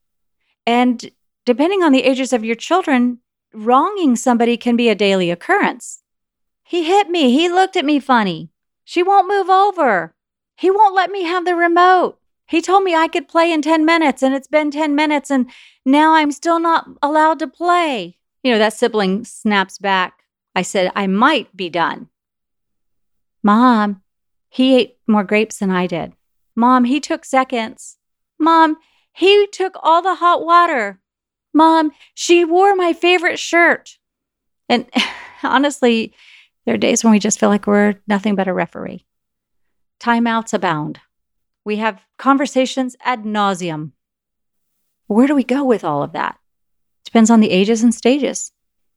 And 0.66 1.10
depending 1.44 1.82
on 1.82 1.92
the 1.92 2.04
ages 2.04 2.32
of 2.32 2.44
your 2.44 2.54
children, 2.54 3.18
wronging 3.52 4.16
somebody 4.16 4.56
can 4.56 4.76
be 4.76 4.88
a 4.88 4.94
daily 4.94 5.30
occurrence. 5.30 6.02
He 6.62 6.84
hit 6.84 7.08
me. 7.08 7.30
He 7.30 7.48
looked 7.48 7.76
at 7.76 7.84
me 7.84 7.98
funny. 7.98 8.50
She 8.84 9.02
won't 9.02 9.28
move 9.28 9.48
over. 9.48 10.14
He 10.56 10.70
won't 10.70 10.94
let 10.94 11.10
me 11.10 11.24
have 11.24 11.44
the 11.44 11.54
remote. 11.54 12.18
He 12.46 12.62
told 12.62 12.82
me 12.82 12.94
I 12.94 13.08
could 13.08 13.28
play 13.28 13.52
in 13.52 13.60
10 13.60 13.84
minutes, 13.84 14.22
and 14.22 14.34
it's 14.34 14.48
been 14.48 14.70
10 14.70 14.94
minutes, 14.94 15.30
and 15.30 15.50
now 15.84 16.14
I'm 16.14 16.32
still 16.32 16.58
not 16.58 16.86
allowed 17.02 17.38
to 17.40 17.46
play. 17.46 18.18
You 18.42 18.52
know, 18.52 18.58
that 18.58 18.72
sibling 18.72 19.24
snaps 19.24 19.78
back. 19.78 20.24
I 20.54 20.62
said, 20.62 20.90
I 20.96 21.06
might 21.06 21.54
be 21.56 21.68
done. 21.68 22.08
Mom, 23.42 24.02
he 24.48 24.76
ate 24.76 24.96
more 25.06 25.24
grapes 25.24 25.58
than 25.58 25.70
I 25.70 25.86
did. 25.86 26.12
Mom, 26.56 26.84
he 26.84 27.00
took 27.00 27.24
seconds. 27.24 27.98
Mom, 28.38 28.76
he 29.12 29.46
took 29.48 29.76
all 29.82 30.02
the 30.02 30.16
hot 30.16 30.44
water. 30.44 31.00
Mom, 31.52 31.92
she 32.14 32.44
wore 32.44 32.74
my 32.74 32.92
favorite 32.92 33.38
shirt. 33.38 33.98
And 34.68 34.86
honestly, 35.42 36.12
there 36.64 36.74
are 36.74 36.78
days 36.78 37.02
when 37.02 37.12
we 37.12 37.18
just 37.18 37.40
feel 37.40 37.48
like 37.48 37.66
we're 37.66 37.94
nothing 38.06 38.34
but 38.34 38.48
a 38.48 38.52
referee. 38.52 39.06
Timeouts 40.00 40.52
abound. 40.52 41.00
We 41.64 41.76
have 41.76 42.00
conversations 42.18 42.96
ad 43.00 43.24
nauseum. 43.24 43.92
Where 45.06 45.26
do 45.26 45.34
we 45.34 45.44
go 45.44 45.64
with 45.64 45.84
all 45.84 46.02
of 46.02 46.12
that? 46.12 46.38
Depends 47.04 47.30
on 47.30 47.40
the 47.40 47.50
ages 47.50 47.82
and 47.82 47.94
stages. 47.94 48.52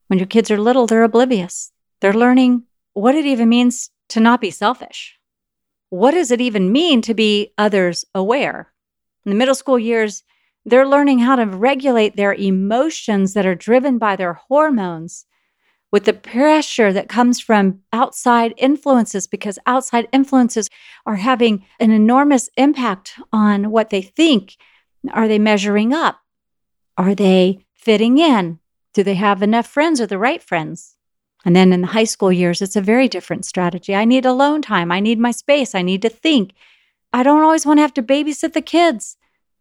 When 0.08 0.20
your 0.20 0.28
kids 0.28 0.52
are 0.52 0.60
little, 0.60 0.86
they're 0.86 1.04
oblivious. 1.04 1.72
They're 2.02 2.14
learning 2.14 2.64
what 2.94 3.16
it 3.16 3.26
even 3.26 3.48
means 3.48 3.90
to 4.10 4.20
not 4.20 4.42
be 4.42 4.52
selfish. 4.52 5.18
What 5.92 6.12
does 6.12 6.32
it 6.32 6.40
even 6.40 6.72
mean 6.72 7.02
to 7.02 7.14
be 7.14 7.52
others 7.58 8.06
aware? 8.16 8.72
In 9.26 9.30
the 9.30 9.36
middle 9.36 9.54
school 9.54 9.78
years, 9.78 10.24
they're 10.64 10.88
learning 10.88 11.20
how 11.20 11.36
to 11.36 11.46
regulate 11.46 12.16
their 12.16 12.34
emotions 12.34 13.34
that 13.34 13.46
are 13.46 13.56
driven 13.56 13.98
by 13.98 14.16
their 14.16 14.36
hormones 14.36 15.26
with 15.92 16.06
the 16.06 16.14
pressure 16.14 16.94
that 16.94 17.10
comes 17.10 17.42
from 17.42 17.82
outside 17.92 18.54
influences, 18.56 19.28
because 19.28 19.60
outside 19.66 20.08
influences 20.14 20.70
are 21.06 21.18
having 21.18 21.66
an 21.78 21.92
enormous 21.92 22.50
impact 22.56 23.20
on 23.34 23.70
what 23.70 23.90
they 23.90 24.02
think. 24.02 24.56
Are 25.12 25.28
they 25.28 25.40
measuring 25.40 25.94
up? 25.94 26.22
Are 26.98 27.14
they 27.14 27.66
fitting 27.74 28.18
in? 28.18 28.60
Do 28.94 29.04
they 29.04 29.16
have 29.16 29.44
enough 29.44 29.68
friends 29.68 30.00
or 30.00 30.08
the 30.08 30.18
right 30.18 30.42
friends? 30.42 30.96
And 31.44 31.56
then 31.56 31.74
in 31.74 31.82
the 31.82 31.88
high 31.88 32.04
school 32.04 32.32
years, 32.32 32.62
it's 32.62 32.76
a 32.76 32.82
very 32.82 33.08
different 33.08 33.46
strategy. 33.46 33.96
I 33.96 34.06
need 34.06 34.26
alone 34.26 34.62
time. 34.62 34.92
I 34.92 35.00
need 35.00 35.20
my 35.20 35.32
space. 35.32 35.74
I 35.74 35.82
need 35.82 36.02
to 36.04 36.10
think. 36.10 36.54
I 37.12 37.24
don't 37.24 37.42
always 37.42 37.66
want 37.66 37.78
to 37.78 37.82
have 37.82 37.94
to 37.96 38.04
babysit 38.04 38.54
the 38.54 38.62
kids. 38.62 39.18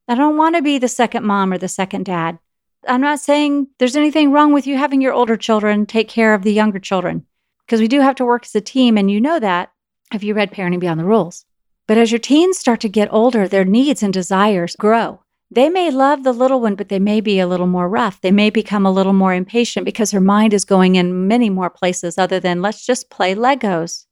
I 0.07 0.15
don't 0.15 0.37
want 0.37 0.57
to 0.57 0.63
be 0.63 0.79
the 0.79 0.89
second 0.89 1.25
mom 1.25 1.53
or 1.53 1.59
the 1.59 1.69
second 1.69 2.05
dad. 2.05 2.39
I'm 2.87 3.01
not 3.01 3.21
saying 3.21 3.69
there's 3.79 3.97
anything 3.97 4.33
wrong 4.33 4.53
with 4.53 4.67
you 4.67 4.77
having 4.77 5.01
your 5.01 5.13
older 5.13 5.37
children 5.37 5.87
take 5.87 6.09
care 6.09 6.35
of 6.35 6.43
the 6.43 6.53
younger 6.53 6.79
children, 6.79 7.27
because 7.67 7.81
we 7.81 7.89
do 7.89 8.01
have 8.01 8.17
to 8.17 8.25
work 8.25 8.45
as 8.45 8.55
a 8.55 8.61
team. 8.61 8.97
And 8.97 9.11
you 9.11 9.21
know 9.21 9.39
that 9.39 9.73
if 10.13 10.23
you 10.25 10.35
read 10.35 10.53
Parenting 10.53 10.81
Beyond 10.81 10.99
the 11.01 11.05
Rules. 11.05 11.45
But 11.87 11.99
as 11.99 12.13
your 12.13 12.19
teens 12.19 12.59
start 12.59 12.81
to 12.81 12.89
get 12.89 13.13
older, 13.13 13.49
their 13.49 13.65
needs 13.65 14.03
and 14.03 14.13
desires 14.13 14.77
grow. 14.77 15.23
They 15.53 15.69
may 15.69 15.91
love 15.91 16.23
the 16.23 16.33
little 16.33 16.61
one, 16.61 16.77
but 16.77 16.89
they 16.89 17.01
may 17.01 17.21
be 17.21 17.41
a 17.41 17.47
little 17.47 17.67
more 17.67 17.89
rough. 17.89 18.21
They 18.21 18.31
may 18.31 18.51
become 18.51 18.87
a 18.87 18.93
little 18.93 19.13
more 19.13 19.35
impatient 19.35 19.85
because 19.85 20.13
her 20.13 20.21
mind 20.21 20.55
is 20.55 20.65
going 20.65 20.95
in 20.95 21.27
many 21.27 21.51
more 21.51 21.71
places 21.71 22.19
other 22.19 22.39
than 22.39 22.63
let's 22.63 22.87
just 22.87 23.11
play 23.11 23.35
Legos. 23.35 24.07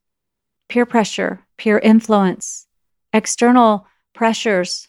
Peer 0.69 0.85
pressure, 0.85 1.47
peer 1.57 1.79
influence, 1.79 2.67
external 3.13 3.87
pressures, 4.15 4.89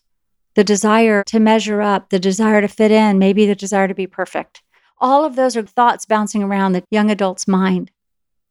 the 0.55 0.63
desire 0.63 1.23
to 1.27 1.39
measure 1.39 1.83
up, 1.83 2.09
the 2.09 2.19
desire 2.19 2.61
to 2.61 2.67
fit 2.67 2.89
in, 2.89 3.19
maybe 3.19 3.45
the 3.45 3.55
desire 3.55 3.87
to 3.87 3.93
be 3.93 4.07
perfect. 4.07 4.63
All 4.97 5.23
of 5.23 5.35
those 5.35 5.55
are 5.55 5.61
thoughts 5.61 6.07
bouncing 6.07 6.41
around 6.41 6.71
the 6.71 6.83
young 6.89 7.11
adult's 7.11 7.47
mind. 7.47 7.91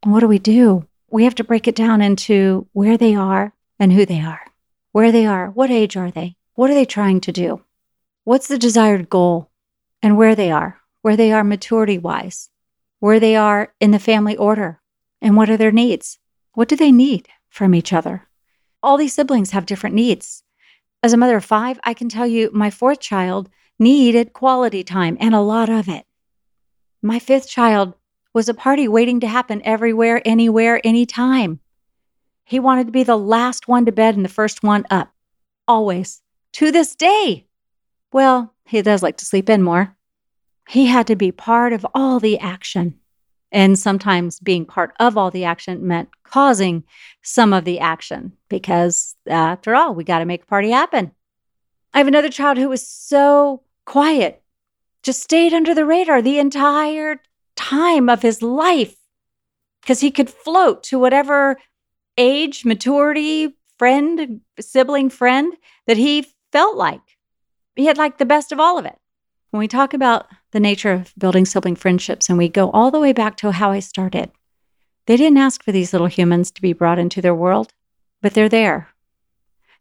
And 0.04 0.12
what 0.12 0.20
do 0.20 0.28
we 0.28 0.38
do? 0.38 0.86
We 1.10 1.24
have 1.24 1.34
to 1.34 1.44
break 1.44 1.66
it 1.66 1.74
down 1.74 2.00
into 2.00 2.68
where 2.72 2.96
they 2.96 3.16
are 3.16 3.52
and 3.80 3.92
who 3.92 4.06
they 4.06 4.20
are. 4.20 4.40
Where 4.92 5.10
they 5.10 5.26
are, 5.26 5.50
what 5.50 5.70
age 5.70 5.96
are 5.96 6.12
they? 6.12 6.36
What 6.54 6.70
are 6.70 6.74
they 6.74 6.84
trying 6.84 7.20
to 7.22 7.32
do? 7.32 7.62
What's 8.28 8.46
the 8.46 8.58
desired 8.58 9.08
goal? 9.08 9.50
And 10.02 10.18
where 10.18 10.34
they 10.34 10.50
are, 10.50 10.82
where 11.00 11.16
they 11.16 11.32
are 11.32 11.42
maturity 11.42 11.96
wise, 11.96 12.50
where 13.00 13.18
they 13.18 13.34
are 13.34 13.72
in 13.80 13.90
the 13.90 13.98
family 13.98 14.36
order, 14.36 14.82
and 15.22 15.34
what 15.34 15.48
are 15.48 15.56
their 15.56 15.72
needs? 15.72 16.18
What 16.52 16.68
do 16.68 16.76
they 16.76 16.92
need 16.92 17.28
from 17.48 17.74
each 17.74 17.90
other? 17.90 18.28
All 18.82 18.98
these 18.98 19.14
siblings 19.14 19.52
have 19.52 19.64
different 19.64 19.96
needs. 19.96 20.42
As 21.02 21.14
a 21.14 21.16
mother 21.16 21.38
of 21.38 21.44
five, 21.46 21.80
I 21.84 21.94
can 21.94 22.10
tell 22.10 22.26
you 22.26 22.50
my 22.52 22.68
fourth 22.68 23.00
child 23.00 23.48
needed 23.78 24.34
quality 24.34 24.84
time 24.84 25.16
and 25.18 25.34
a 25.34 25.40
lot 25.40 25.70
of 25.70 25.88
it. 25.88 26.04
My 27.00 27.18
fifth 27.18 27.48
child 27.48 27.94
was 28.34 28.46
a 28.46 28.52
party 28.52 28.86
waiting 28.86 29.20
to 29.20 29.26
happen 29.26 29.62
everywhere, 29.64 30.20
anywhere, 30.26 30.82
anytime. 30.84 31.60
He 32.44 32.60
wanted 32.60 32.88
to 32.88 32.92
be 32.92 33.04
the 33.04 33.16
last 33.16 33.68
one 33.68 33.86
to 33.86 33.90
bed 33.90 34.16
and 34.16 34.24
the 34.24 34.28
first 34.28 34.62
one 34.62 34.84
up, 34.90 35.14
always, 35.66 36.20
to 36.52 36.70
this 36.70 36.94
day. 36.94 37.47
Well, 38.12 38.54
he 38.64 38.82
does 38.82 39.02
like 39.02 39.16
to 39.18 39.24
sleep 39.24 39.50
in 39.50 39.62
more. 39.62 39.96
He 40.68 40.86
had 40.86 41.06
to 41.06 41.16
be 41.16 41.32
part 41.32 41.72
of 41.72 41.86
all 41.94 42.20
the 42.20 42.38
action. 42.38 42.98
And 43.50 43.78
sometimes 43.78 44.40
being 44.40 44.66
part 44.66 44.92
of 45.00 45.16
all 45.16 45.30
the 45.30 45.44
action 45.44 45.86
meant 45.86 46.10
causing 46.22 46.84
some 47.22 47.54
of 47.54 47.64
the 47.64 47.80
action 47.80 48.32
because, 48.50 49.14
after 49.26 49.74
all, 49.74 49.94
we 49.94 50.04
got 50.04 50.18
to 50.18 50.26
make 50.26 50.42
a 50.42 50.46
party 50.46 50.70
happen. 50.70 51.12
I 51.94 51.98
have 51.98 52.08
another 52.08 52.28
child 52.28 52.58
who 52.58 52.68
was 52.68 52.86
so 52.86 53.62
quiet, 53.86 54.42
just 55.02 55.22
stayed 55.22 55.54
under 55.54 55.74
the 55.74 55.86
radar 55.86 56.20
the 56.20 56.38
entire 56.38 57.22
time 57.56 58.10
of 58.10 58.20
his 58.20 58.42
life 58.42 58.96
because 59.80 60.00
he 60.00 60.10
could 60.10 60.28
float 60.28 60.82
to 60.84 60.98
whatever 60.98 61.58
age, 62.18 62.66
maturity, 62.66 63.56
friend, 63.78 64.42
sibling 64.60 65.08
friend 65.08 65.54
that 65.86 65.96
he 65.96 66.26
felt 66.52 66.76
like. 66.76 67.17
He 67.78 67.86
had 67.86 67.96
like 67.96 68.18
the 68.18 68.26
best 68.26 68.50
of 68.50 68.58
all 68.58 68.76
of 68.76 68.86
it. 68.86 68.98
When 69.50 69.60
we 69.60 69.68
talk 69.68 69.94
about 69.94 70.26
the 70.50 70.58
nature 70.58 70.90
of 70.90 71.14
building 71.16 71.44
sibling 71.44 71.76
friendships 71.76 72.28
and 72.28 72.36
we 72.36 72.48
go 72.48 72.72
all 72.72 72.90
the 72.90 72.98
way 72.98 73.12
back 73.12 73.36
to 73.36 73.52
how 73.52 73.70
I 73.70 73.78
started, 73.78 74.32
they 75.06 75.16
didn't 75.16 75.38
ask 75.38 75.62
for 75.62 75.70
these 75.70 75.92
little 75.92 76.08
humans 76.08 76.50
to 76.50 76.60
be 76.60 76.72
brought 76.72 76.98
into 76.98 77.22
their 77.22 77.36
world, 77.36 77.72
but 78.20 78.34
they're 78.34 78.48
there. 78.48 78.88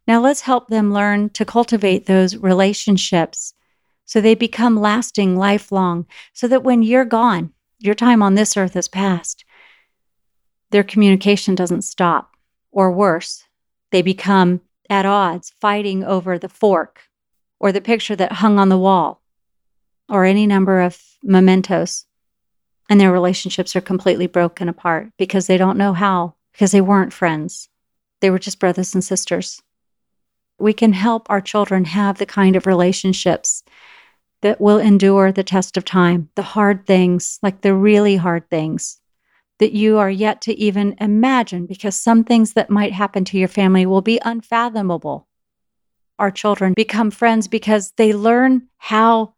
Now 0.06 0.20
let's 0.20 0.42
help 0.42 0.68
them 0.68 0.92
learn 0.92 1.30
to 1.30 1.44
cultivate 1.44 2.06
those 2.06 2.36
relationships 2.36 3.52
so 4.04 4.20
they 4.20 4.36
become 4.36 4.78
lasting, 4.78 5.36
lifelong, 5.36 6.06
so 6.32 6.46
that 6.46 6.62
when 6.62 6.84
you're 6.84 7.04
gone, 7.04 7.52
your 7.80 7.96
time 7.96 8.22
on 8.22 8.36
this 8.36 8.56
earth 8.56 8.74
has 8.74 8.86
passed, 8.86 9.44
their 10.70 10.84
communication 10.84 11.56
doesn't 11.56 11.82
stop. 11.82 12.36
Or 12.70 12.92
worse, 12.92 13.42
they 13.90 14.02
become 14.02 14.60
at 14.88 15.04
odds, 15.04 15.52
fighting 15.60 16.04
over 16.04 16.38
the 16.38 16.48
fork 16.48 17.07
or 17.60 17.72
the 17.72 17.80
picture 17.80 18.16
that 18.16 18.32
hung 18.32 18.58
on 18.58 18.68
the 18.68 18.78
wall 18.78 19.22
or 20.08 20.24
any 20.24 20.46
number 20.46 20.80
of 20.80 21.00
mementos. 21.22 22.06
And 22.90 23.00
their 23.00 23.12
relationships 23.12 23.76
are 23.76 23.82
completely 23.82 24.26
broken 24.26 24.68
apart 24.68 25.10
because 25.18 25.46
they 25.46 25.58
don't 25.58 25.76
know 25.76 25.92
how, 25.92 26.34
because 26.52 26.72
they 26.72 26.80
weren't 26.80 27.12
friends. 27.12 27.68
They 28.20 28.30
were 28.30 28.38
just 28.38 28.58
brothers 28.58 28.94
and 28.94 29.04
sisters. 29.04 29.62
We 30.58 30.72
can 30.72 30.92
help 30.92 31.28
our 31.28 31.40
children 31.40 31.84
have 31.84 32.18
the 32.18 32.26
kind 32.26 32.56
of 32.56 32.66
relationships 32.66 33.62
that 34.40 34.60
will 34.60 34.78
endure 34.78 35.30
the 35.30 35.44
test 35.44 35.76
of 35.76 35.84
time, 35.84 36.30
the 36.34 36.42
hard 36.42 36.86
things, 36.86 37.38
like 37.42 37.60
the 37.60 37.74
really 37.74 38.16
hard 38.16 38.48
things 38.48 39.00
that 39.58 39.72
you 39.72 39.98
are 39.98 40.10
yet 40.10 40.40
to 40.42 40.58
even 40.58 40.96
imagine, 41.00 41.66
because 41.66 41.96
some 41.96 42.24
things 42.24 42.54
that 42.54 42.70
might 42.70 42.92
happen 42.92 43.24
to 43.26 43.38
your 43.38 43.48
family 43.48 43.84
will 43.84 44.02
be 44.02 44.20
unfathomable. 44.24 45.27
Our 46.18 46.30
children 46.30 46.72
become 46.74 47.10
friends 47.10 47.48
because 47.48 47.92
they 47.96 48.12
learn 48.12 48.68
how 48.78 49.34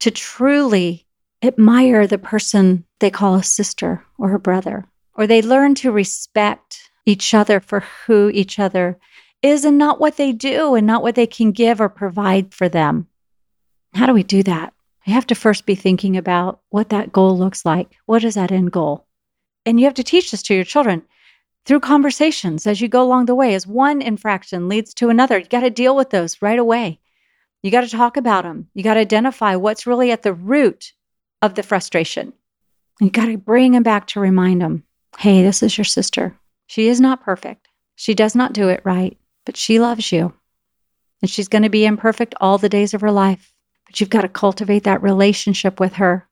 to 0.00 0.10
truly 0.10 1.06
admire 1.42 2.06
the 2.06 2.18
person 2.18 2.84
they 3.00 3.10
call 3.10 3.34
a 3.34 3.42
sister 3.42 4.04
or 4.18 4.34
a 4.34 4.40
brother, 4.40 4.86
or 5.14 5.26
they 5.26 5.42
learn 5.42 5.74
to 5.76 5.92
respect 5.92 6.90
each 7.04 7.34
other 7.34 7.60
for 7.60 7.80
who 8.06 8.30
each 8.30 8.58
other 8.58 8.98
is 9.42 9.64
and 9.64 9.76
not 9.76 10.00
what 10.00 10.16
they 10.16 10.32
do 10.32 10.74
and 10.74 10.86
not 10.86 11.02
what 11.02 11.16
they 11.16 11.26
can 11.26 11.50
give 11.52 11.80
or 11.80 11.88
provide 11.88 12.54
for 12.54 12.68
them. 12.68 13.08
How 13.94 14.06
do 14.06 14.12
we 14.12 14.22
do 14.22 14.42
that? 14.44 14.72
You 15.04 15.14
have 15.14 15.26
to 15.26 15.34
first 15.34 15.66
be 15.66 15.74
thinking 15.74 16.16
about 16.16 16.60
what 16.70 16.90
that 16.90 17.12
goal 17.12 17.36
looks 17.36 17.66
like. 17.66 17.96
What 18.06 18.24
is 18.24 18.36
that 18.36 18.52
end 18.52 18.70
goal? 18.70 19.06
And 19.66 19.78
you 19.78 19.86
have 19.86 19.94
to 19.94 20.04
teach 20.04 20.30
this 20.30 20.42
to 20.44 20.54
your 20.54 20.64
children 20.64 21.02
through 21.64 21.80
conversations 21.80 22.66
as 22.66 22.80
you 22.80 22.88
go 22.88 23.02
along 23.02 23.26
the 23.26 23.34
way. 23.34 23.54
As 23.54 23.66
one 23.66 24.02
infraction 24.02 24.68
leads 24.68 24.94
to 24.94 25.08
another, 25.08 25.38
you 25.38 25.46
got 25.46 25.60
to 25.60 25.70
deal 25.70 25.94
with 25.94 26.10
those 26.10 26.42
right 26.42 26.58
away. 26.58 26.98
You 27.62 27.70
got 27.70 27.82
to 27.82 27.88
talk 27.88 28.16
about 28.16 28.42
them. 28.42 28.68
You 28.74 28.82
got 28.82 28.94
to 28.94 29.00
identify 29.00 29.54
what's 29.56 29.86
really 29.86 30.10
at 30.10 30.22
the 30.22 30.34
root 30.34 30.92
of 31.40 31.54
the 31.54 31.62
frustration. 31.62 32.32
You 33.00 33.10
got 33.10 33.26
to 33.26 33.38
bring 33.38 33.72
them 33.72 33.82
back 33.82 34.06
to 34.08 34.20
remind 34.20 34.60
them 34.60 34.84
hey, 35.18 35.42
this 35.42 35.62
is 35.62 35.76
your 35.76 35.84
sister. 35.84 36.34
She 36.66 36.88
is 36.88 37.00
not 37.00 37.22
perfect. 37.22 37.68
She 37.96 38.14
does 38.14 38.34
not 38.34 38.54
do 38.54 38.70
it 38.70 38.80
right, 38.82 39.18
but 39.44 39.58
she 39.58 39.78
loves 39.78 40.10
you. 40.10 40.32
And 41.20 41.30
she's 41.30 41.48
going 41.48 41.64
to 41.64 41.68
be 41.68 41.84
imperfect 41.84 42.34
all 42.40 42.56
the 42.56 42.70
days 42.70 42.94
of 42.94 43.02
her 43.02 43.10
life. 43.10 43.52
But 43.86 44.00
you've 44.00 44.10
got 44.10 44.22
to 44.22 44.28
cultivate 44.28 44.84
that 44.84 45.02
relationship 45.02 45.78
with 45.78 45.92
her. 45.94 46.26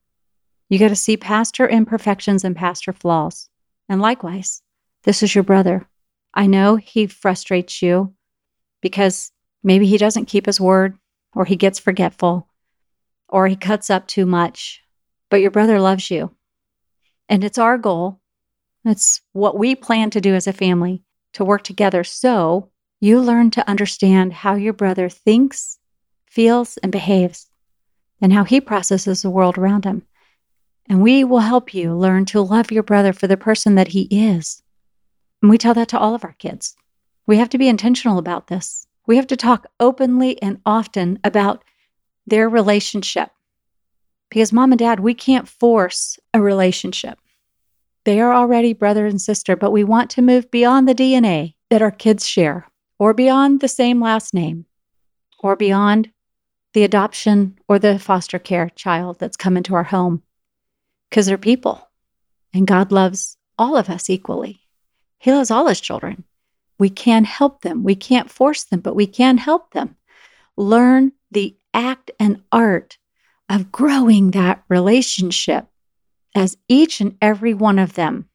You 0.69 0.79
got 0.79 0.87
to 0.87 0.95
see 0.95 1.15
past 1.15 1.57
her 1.57 1.69
imperfections 1.69 2.43
and 2.43 2.55
past 2.55 2.85
her 2.85 2.93
flaws. 2.93 3.49
And 3.87 4.01
likewise, 4.01 4.63
this 5.03 5.23
is 5.23 5.33
your 5.33 5.43
brother. 5.43 5.87
I 6.33 6.47
know 6.47 6.75
he 6.75 7.07
frustrates 7.07 7.81
you 7.81 8.13
because 8.81 9.31
maybe 9.63 9.85
he 9.85 9.97
doesn't 9.97 10.25
keep 10.25 10.45
his 10.45 10.61
word 10.61 10.97
or 11.35 11.45
he 11.45 11.55
gets 11.55 11.79
forgetful 11.79 12.47
or 13.27 13.47
he 13.47 13.55
cuts 13.55 13.89
up 13.89 14.07
too 14.07 14.25
much, 14.25 14.81
but 15.29 15.41
your 15.41 15.51
brother 15.51 15.79
loves 15.79 16.11
you. 16.11 16.35
And 17.29 17.43
it's 17.43 17.57
our 17.57 17.77
goal. 17.77 18.19
It's 18.83 19.21
what 19.31 19.57
we 19.57 19.75
plan 19.75 20.09
to 20.11 20.21
do 20.21 20.35
as 20.35 20.47
a 20.47 20.53
family 20.53 21.03
to 21.33 21.45
work 21.45 21.63
together 21.63 22.03
so 22.03 22.71
you 22.99 23.19
learn 23.19 23.51
to 23.51 23.67
understand 23.67 24.33
how 24.33 24.55
your 24.55 24.73
brother 24.73 25.09
thinks, 25.09 25.79
feels, 26.27 26.77
and 26.77 26.91
behaves, 26.91 27.49
and 28.21 28.31
how 28.33 28.43
he 28.43 28.61
processes 28.61 29.21
the 29.21 29.29
world 29.29 29.57
around 29.57 29.85
him. 29.85 30.03
And 30.89 31.01
we 31.01 31.23
will 31.23 31.39
help 31.39 31.73
you 31.73 31.95
learn 31.95 32.25
to 32.25 32.41
love 32.41 32.71
your 32.71 32.83
brother 32.83 33.13
for 33.13 33.27
the 33.27 33.37
person 33.37 33.75
that 33.75 33.89
he 33.89 34.03
is. 34.11 34.60
And 35.41 35.49
we 35.49 35.57
tell 35.57 35.73
that 35.73 35.87
to 35.89 35.99
all 35.99 36.15
of 36.15 36.23
our 36.23 36.33
kids. 36.33 36.75
We 37.27 37.37
have 37.37 37.49
to 37.49 37.57
be 37.57 37.67
intentional 37.67 38.17
about 38.17 38.47
this. 38.47 38.87
We 39.07 39.15
have 39.15 39.27
to 39.27 39.35
talk 39.35 39.67
openly 39.79 40.41
and 40.41 40.59
often 40.65 41.19
about 41.23 41.63
their 42.27 42.47
relationship. 42.47 43.29
Because 44.29 44.53
mom 44.53 44.71
and 44.71 44.79
dad, 44.79 44.99
we 44.99 45.13
can't 45.13 45.47
force 45.47 46.19
a 46.33 46.41
relationship. 46.41 47.19
They 48.03 48.19
are 48.19 48.33
already 48.33 48.73
brother 48.73 49.05
and 49.05 49.21
sister, 49.21 49.55
but 49.55 49.71
we 49.71 49.83
want 49.83 50.09
to 50.11 50.21
move 50.21 50.49
beyond 50.49 50.87
the 50.87 50.95
DNA 50.95 51.55
that 51.69 51.81
our 51.81 51.91
kids 51.91 52.27
share, 52.27 52.67
or 52.97 53.13
beyond 53.13 53.59
the 53.59 53.67
same 53.67 54.01
last 54.01 54.33
name, 54.33 54.65
or 55.39 55.55
beyond 55.55 56.11
the 56.73 56.83
adoption 56.83 57.57
or 57.67 57.77
the 57.77 57.99
foster 57.99 58.39
care 58.39 58.69
child 58.69 59.19
that's 59.19 59.37
come 59.37 59.57
into 59.57 59.75
our 59.75 59.83
home. 59.83 60.23
Because 61.09 61.25
they're 61.25 61.37
people, 61.37 61.89
and 62.53 62.65
God 62.65 62.91
loves 62.91 63.37
all 63.57 63.75
of 63.75 63.89
us 63.89 64.09
equally. 64.09 64.60
He 65.21 65.31
loves 65.31 65.51
all 65.51 65.67
his 65.67 65.79
children. 65.79 66.23
We 66.79 66.89
can 66.89 67.25
help 67.25 67.61
them. 67.61 67.83
We 67.83 67.93
can't 67.93 68.31
force 68.31 68.63
them, 68.63 68.79
but 68.79 68.95
we 68.95 69.05
can 69.05 69.37
help 69.37 69.71
them. 69.71 69.95
Learn 70.57 71.11
the 71.29 71.55
act 71.75 72.09
and 72.19 72.41
art 72.51 72.97
of 73.47 73.71
growing 73.71 74.31
that 74.31 74.63
relationship 74.67 75.67
as 76.33 76.57
each 76.67 77.01
and 77.01 77.17
every 77.21 77.53
one 77.53 77.77
of 77.77 77.93
them 77.93 78.29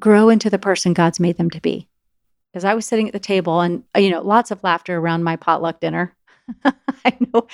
grow 0.00 0.30
into 0.30 0.50
the 0.50 0.58
person 0.58 0.94
God's 0.94 1.20
made 1.20 1.36
them 1.36 1.48
to 1.50 1.60
be. 1.60 1.88
Because 2.52 2.64
I 2.64 2.74
was 2.74 2.86
sitting 2.86 3.06
at 3.06 3.12
the 3.12 3.20
table 3.20 3.60
and, 3.60 3.84
you 3.96 4.10
know, 4.10 4.20
lots 4.20 4.50
of 4.50 4.64
laughter 4.64 4.98
around 4.98 5.22
my 5.22 5.36
potluck 5.36 5.78
dinner. 5.78 6.12
I 6.64 7.16
know 7.20 7.46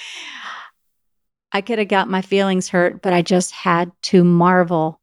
I 1.52 1.60
could 1.60 1.78
have 1.78 1.88
got 1.88 2.08
my 2.08 2.22
feelings 2.22 2.70
hurt, 2.70 3.02
but 3.02 3.12
I 3.12 3.20
just 3.20 3.50
had 3.50 3.92
to 4.04 4.24
marvel. 4.24 4.98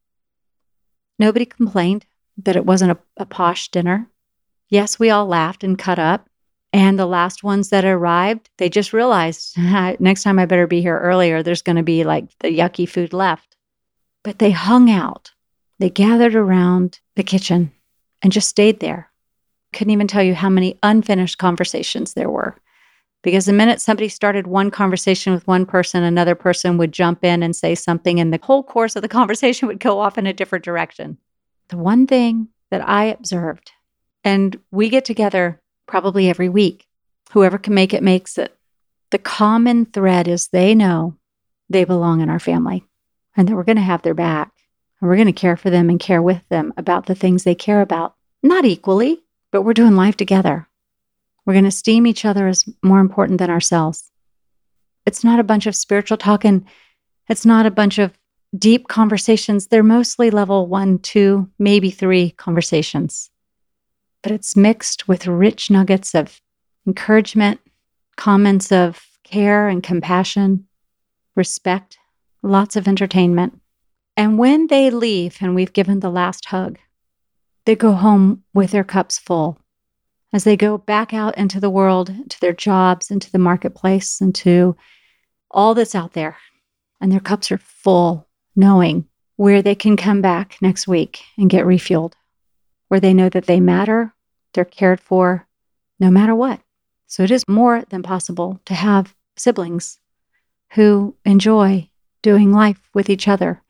Nobody 1.19 1.45
complained 1.45 2.04
that 2.38 2.56
it 2.56 2.65
wasn't 2.65 2.91
a, 2.91 2.98
a 3.17 3.26
posh 3.26 3.69
dinner. 3.69 4.10
Yes, 4.69 5.00
we 5.00 5.10
all 5.10 5.26
laughed 5.26 5.63
and 5.63 5.78
cut 5.78 6.00
up. 6.00 6.30
And 6.74 7.00
the 7.00 7.06
last 7.06 7.43
ones 7.43 7.69
that 7.69 7.86
arrived, 7.86 8.50
they 8.58 8.67
just 8.67 8.91
realized 8.91 9.58
next 9.58 10.24
time 10.24 10.39
I 10.39 10.45
better 10.45 10.67
be 10.67 10.82
here 10.82 11.00
earlier. 11.00 11.41
There's 11.41 11.62
going 11.62 11.78
to 11.78 11.84
be 11.84 12.04
like 12.04 12.26
the 12.39 12.50
yucky 12.50 12.88
food 12.88 13.13
left. 13.13 13.56
But 14.24 14.39
they 14.39 14.52
hung 14.52 14.89
out. 14.89 15.32
They 15.80 15.89
gathered 15.89 16.36
around 16.36 17.00
the 17.15 17.24
kitchen 17.24 17.71
and 18.21 18.32
just 18.32 18.50
stayed 18.50 18.80
there. 18.80 19.12
Couldn't 19.74 19.91
even 19.91 20.08
tell 20.08 20.24
you 20.24 20.36
how 20.36 20.50
many 20.50 20.80
unfinished 20.84 21.38
conversations 21.38 22.13
there 22.13 22.30
were. 22.30 22.58
Because 23.24 23.45
the 23.45 23.54
minute 23.54 23.82
somebody 23.82 24.08
started 24.08 24.45
one 24.45 24.69
conversation 24.69 25.34
with 25.34 25.48
one 25.48 25.65
person, 25.65 26.04
another 26.04 26.36
person 26.36 26.78
would 26.78 26.91
jump 26.91 27.24
in 27.24 27.41
and 27.41 27.56
say 27.56 27.74
something, 27.74 28.19
and 28.19 28.32
the 28.32 28.39
whole 28.43 28.63
course 28.63 28.95
of 28.95 29.02
the 29.02 29.08
conversation 29.19 29.67
would 29.67 29.80
go 29.80 30.00
off 30.00 30.17
in 30.17 30.28
a 30.28 30.34
different 30.34 30.63
direction. 30.63 31.17
The 31.69 31.78
one 31.78 32.08
thing 32.08 32.49
that 32.71 32.88
I 32.88 33.06
observed 33.06 33.71
and 34.23 34.60
we 34.71 34.89
get 34.89 35.06
together 35.06 35.62
probably 35.88 36.30
every 36.30 36.49
week. 36.49 36.88
Whoever 37.32 37.58
can 37.58 37.73
make 37.73 37.93
it 37.93 38.04
makes 38.04 38.38
it. 38.38 38.58
The 39.12 39.19
common 39.19 39.86
thread 39.86 40.28
is 40.28 40.47
they 40.47 40.75
know 40.75 41.15
they 41.69 41.84
belong 41.84 42.21
in 42.21 42.30
our 42.30 42.39
family 42.39 42.84
and 43.38 43.47
that 43.47 43.56
we're 43.56 43.63
going 43.63 43.78
to 43.78 43.82
have 43.82 44.01
their 44.01 44.13
back 44.13 44.51
and 44.99 45.10
we're 45.10 45.15
going 45.15 45.28
to 45.28 45.34
care 45.34 45.56
for 45.56 45.69
them 45.69 45.89
and 45.89 45.99
care 45.99 46.21
with 46.21 46.41
them 46.49 46.73
about 46.75 47.06
the 47.06 47.15
things 47.15 47.43
they 47.43 47.56
care 47.56 47.82
about. 47.82 48.15
Not 48.41 48.65
equally, 48.65 49.21
but 49.51 49.62
we're 49.62 49.73
doing 49.73 49.95
life 49.95 50.17
together. 50.17 50.67
We're 51.45 51.54
going 51.54 51.65
to 51.65 51.69
esteem 51.69 52.08
each 52.08 52.25
other 52.25 52.47
as 52.47 52.65
more 52.82 52.99
important 52.99 53.39
than 53.39 53.51
ourselves. 53.51 54.12
It's 55.06 55.23
not 55.23 55.39
a 55.39 55.43
bunch 55.43 55.67
of 55.67 55.75
spiritual 55.75 56.17
talk 56.17 56.43
and 56.43 56.65
it's 57.30 57.45
not 57.45 57.65
a 57.65 57.71
bunch 57.71 57.99
of 57.99 58.17
deep 58.58 58.88
conversations. 58.88 59.68
They're 59.68 59.84
mostly 59.84 60.30
level 60.32 60.68
one, 60.68 61.00
two, 61.00 61.50
maybe 61.60 61.91
three 61.91 62.32
conversations 62.32 63.30
but 64.26 64.32
it's 64.32 64.56
mixed 64.56 65.08
with 65.08 65.28
rich 65.28 65.70
nuggets 65.70 66.15
of 66.15 66.41
encouragement, 66.88 67.60
comments 68.15 68.72
of 68.72 69.06
care 69.24 69.68
and 69.68 69.84
compassion, 69.84 70.65
respect, 71.36 72.00
lots 72.41 72.76
of 72.76 72.88
entertainment. 72.88 73.62
And 74.18 74.39
when 74.39 74.65
they 74.65 74.89
leave 74.89 75.38
and 75.41 75.54
we've 75.54 75.74
given 75.74 76.00
the 76.00 76.10
last 76.10 76.46
hug, 76.46 76.80
they 77.65 77.76
go 77.76 77.91
home 77.91 78.44
with 78.52 78.72
their 78.72 78.84
cups 78.84 79.20
full. 79.20 79.60
As 80.34 80.44
they 80.44 80.58
go 80.58 80.80
back 80.80 81.13
out 81.13 81.38
into 81.38 81.60
the 81.60 81.70
world, 81.70 82.12
to 82.32 82.41
their 82.41 82.52
jobs, 82.52 83.12
into 83.12 83.32
the 83.32 83.38
marketplace, 83.38 84.22
into 84.22 84.76
all 85.52 85.76
that's 85.76 85.94
out 85.94 86.13
there, 86.13 86.36
and 87.00 87.12
their 87.12 87.20
cups 87.20 87.52
are 87.52 87.60
full, 87.60 88.24
knowing 88.56 89.08
where 89.36 89.62
they 89.62 89.76
can 89.76 89.98
come 89.98 90.22
back 90.22 90.58
next 90.62 90.88
week 90.88 91.22
and 91.38 91.50
get 91.50 91.65
refueled, 91.65 92.13
where 92.88 93.00
they 93.00 93.13
know 93.13 93.30
that 93.30 93.46
they 93.46 93.60
matter, 93.60 94.13
they're 94.54 94.65
cared 94.65 95.00
for 95.00 95.48
no 96.00 96.10
matter 96.10 96.34
what. 96.34 96.62
So 97.08 97.24
it 97.24 97.32
is 97.32 97.44
more 97.48 97.84
than 97.89 98.04
possible 98.04 98.60
to 98.65 98.74
have 98.74 99.15
siblings 99.38 100.00
who 100.72 101.15
enjoy 101.26 101.89
doing 102.22 102.52
life 102.52 102.89
with 102.94 103.10
each 103.10 103.28
other, 103.28 103.62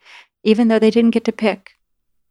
even 0.44 0.68
though 0.68 0.80
they 0.80 0.92
didn't 0.92 1.12
get 1.12 1.26
to 1.26 1.32
pick 1.32 1.72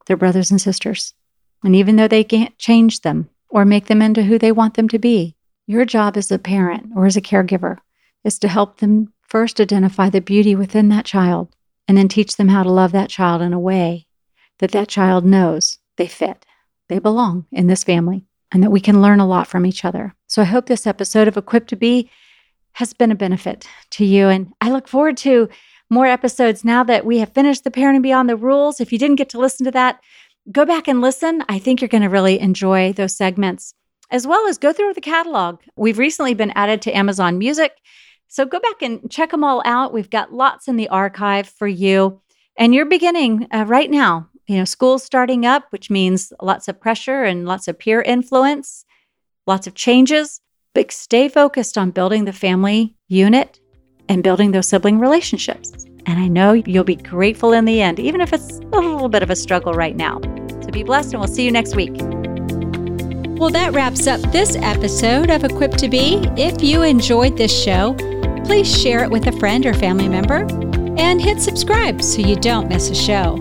their 0.07 0.17
brothers 0.17 0.51
and 0.51 0.61
sisters. 0.61 1.15
And 1.63 1.75
even 1.75 1.97
though 1.97 2.09
they 2.09 2.25
can't 2.25 2.57
change 2.59 3.01
them 3.01 3.29
or 3.49 3.65
make 3.65 3.87
them 3.87 4.03
into 4.03 4.23
who 4.23 4.39
they 4.39 4.53
want 4.53 4.75
them 4.75 4.89
to 4.89 4.99
be, 4.99 5.35
your 5.67 5.85
job 5.85 6.17
as 6.17 6.31
a 6.31 6.39
parent 6.39 6.93
or 6.95 7.07
as 7.07 7.17
a 7.17 7.23
caregiver 7.23 7.79
is 8.23 8.39
to 8.41 8.49
help 8.49 8.79
them 8.79 9.13
first 9.23 9.61
identify 9.61 10.11
the 10.11 10.21
beauty 10.21 10.55
within 10.55 10.89
that 10.91 11.05
child 11.05 11.55
and 11.87 11.97
then 11.97 12.09
teach 12.09 12.37
them 12.37 12.49
how 12.49 12.63
to 12.63 12.71
love 12.71 12.93
that 12.93 13.11
child 13.11 13.43
in 13.43 13.53
a 13.53 13.61
way 13.61 14.07
that 14.59 14.73
that 14.73 14.89
child 14.89 15.25
knows 15.25 15.79
they 15.97 16.07
fit 16.07 16.45
they 16.89 16.99
belong 16.99 17.47
in 17.51 17.67
this 17.67 17.85
family 17.85 18.25
and 18.53 18.63
that 18.63 18.71
we 18.71 18.81
can 18.81 19.03
learn 19.03 19.21
a 19.21 19.27
lot 19.27 19.47
from 19.47 19.67
each 19.67 19.85
other. 19.85 20.15
So 20.27 20.43
I 20.43 20.47
hope 20.47 20.67
this 20.67 20.87
episode 20.87 21.29
of 21.29 21.37
Equipped 21.37 21.69
to 21.69 21.77
Be 21.77 22.11
has 22.73 22.93
been 22.93 23.11
a 23.11 23.17
benefit 23.17 23.67
to 23.91 24.05
you. 24.05 24.29
And 24.29 24.53
I 24.61 24.71
look 24.71 24.89
forward 24.89 25.17
to 25.19 25.49
more 25.91 26.07
episodes 26.07 26.65
now 26.65 26.85
that 26.85 27.07
we 27.07 27.19
have 27.19 27.33
finished 27.33 27.65
the 27.65 27.71
Parenting 27.71 28.03
Beyond 28.03 28.29
the 28.29 28.37
Rules. 28.37 28.81
If 28.81 28.93
you 28.93 28.99
didn't 28.99 29.17
get 29.17 29.29
to 29.31 29.39
listen 29.39 29.65
to 29.65 29.71
that, 29.73 30.01
go 30.51 30.65
back 30.65 30.89
and 30.89 31.01
listen. 31.01 31.43
I 31.49 31.59
think 31.59 31.81
you're 31.81 31.89
going 31.89 32.03
to 32.03 32.09
really 32.09 32.39
enjoy 32.41 32.93
those 32.93 33.17
segments, 33.17 33.75
as 34.11 34.27
well 34.27 34.47
as 34.49 34.59
go 34.59 34.73
through 34.73 34.95
the 34.95 35.01
catalog. 35.01 35.61
We've 35.77 35.99
recently 35.99 36.35
been 36.35 36.53
added 36.55 36.83
to 36.83 36.97
Amazon 36.97 37.39
Music. 37.39 37.73
So 38.29 38.45
go 38.45 38.59
back 38.59 38.83
and 38.83 39.11
check 39.11 39.31
them 39.31 39.45
all 39.45 39.63
out. 39.65 39.93
We've 39.93 40.11
got 40.11 40.33
lots 40.33 40.69
in 40.69 40.77
the 40.77 40.89
archive 40.89 41.49
for 41.49 41.69
you. 41.69 42.21
And 42.57 42.75
you're 42.75 42.87
beginning 42.87 43.49
uh, 43.53 43.65
right 43.67 43.91
now. 43.91 44.29
You 44.47 44.59
know, 44.59 44.65
school's 44.65 45.03
starting 45.03 45.47
up, 45.47 45.67
which 45.71 45.91
means 45.91 46.33
lots 46.43 46.69
of 46.69 46.81
pressure 46.81 47.25
and 47.25 47.47
lots 47.47 47.69
of 47.69 47.79
peer 47.79 48.03
influence, 48.03 48.85
lots 49.47 49.67
of 49.67 49.75
changes. 49.75 50.41
But 50.75 50.91
stay 50.91 51.29
focused 51.29 51.79
on 51.79 51.93
building 51.93 52.25
the 52.25 52.33
family 52.33 52.97
unit 53.09 53.61
and 54.09 54.23
building 54.23 54.51
those 54.51 54.69
sibling 54.69 54.99
relationships. 54.99 55.87
And 56.07 56.19
I 56.19 56.29
know 56.29 56.53
you'll 56.53 56.85
be 56.85 56.97
grateful 56.97 57.53
in 57.53 57.65
the 57.65 57.81
end, 57.81 57.99
even 57.99 58.21
if 58.21 58.33
it's 58.33 58.59
a 58.59 58.81
little 58.81 59.09
bit 59.09 59.23
of 59.23 59.31
a 59.31 59.37
struggle 59.37 59.73
right 59.73 59.97
now. 59.97 60.21
So 60.63 60.71
be 60.71 60.83
blessed, 60.83 61.13
and 61.15 61.21
we'll 61.21 61.29
see 61.29 61.45
you 61.45 61.51
next 61.51 61.77
week. 61.77 61.95
Well, 63.39 63.51
that 63.51 63.73
wraps 63.73 64.07
up 64.07 64.21
this 64.33 64.57
episode 64.57 65.31
of 65.31 65.45
Equipped 65.45 65.79
to 65.79 65.89
Be. 65.89 66.17
If 66.37 66.63
you 66.63 66.83
enjoyed 66.83 67.37
this 67.37 67.53
show, 67.53 67.97
please 68.45 68.81
share 68.81 69.03
it 69.03 69.11
with 69.11 69.27
a 69.27 69.33
friend 69.33 69.67
or 69.67 69.75
family 69.75 70.09
member 70.09 70.47
and 70.99 71.21
hit 71.21 71.41
subscribe 71.41 72.03
so 72.03 72.21
you 72.21 72.37
don't 72.37 72.69
miss 72.69 72.91
a 72.91 72.95
show. 72.95 73.37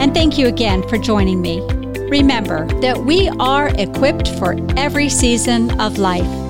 And 0.00 0.14
thank 0.14 0.38
you 0.38 0.46
again 0.46 0.86
for 0.88 0.98
joining 0.98 1.40
me. 1.40 1.60
Remember 2.08 2.66
that 2.80 2.98
we 2.98 3.28
are 3.38 3.68
equipped 3.76 4.28
for 4.38 4.56
every 4.76 5.08
season 5.08 5.78
of 5.80 5.98
life. 5.98 6.49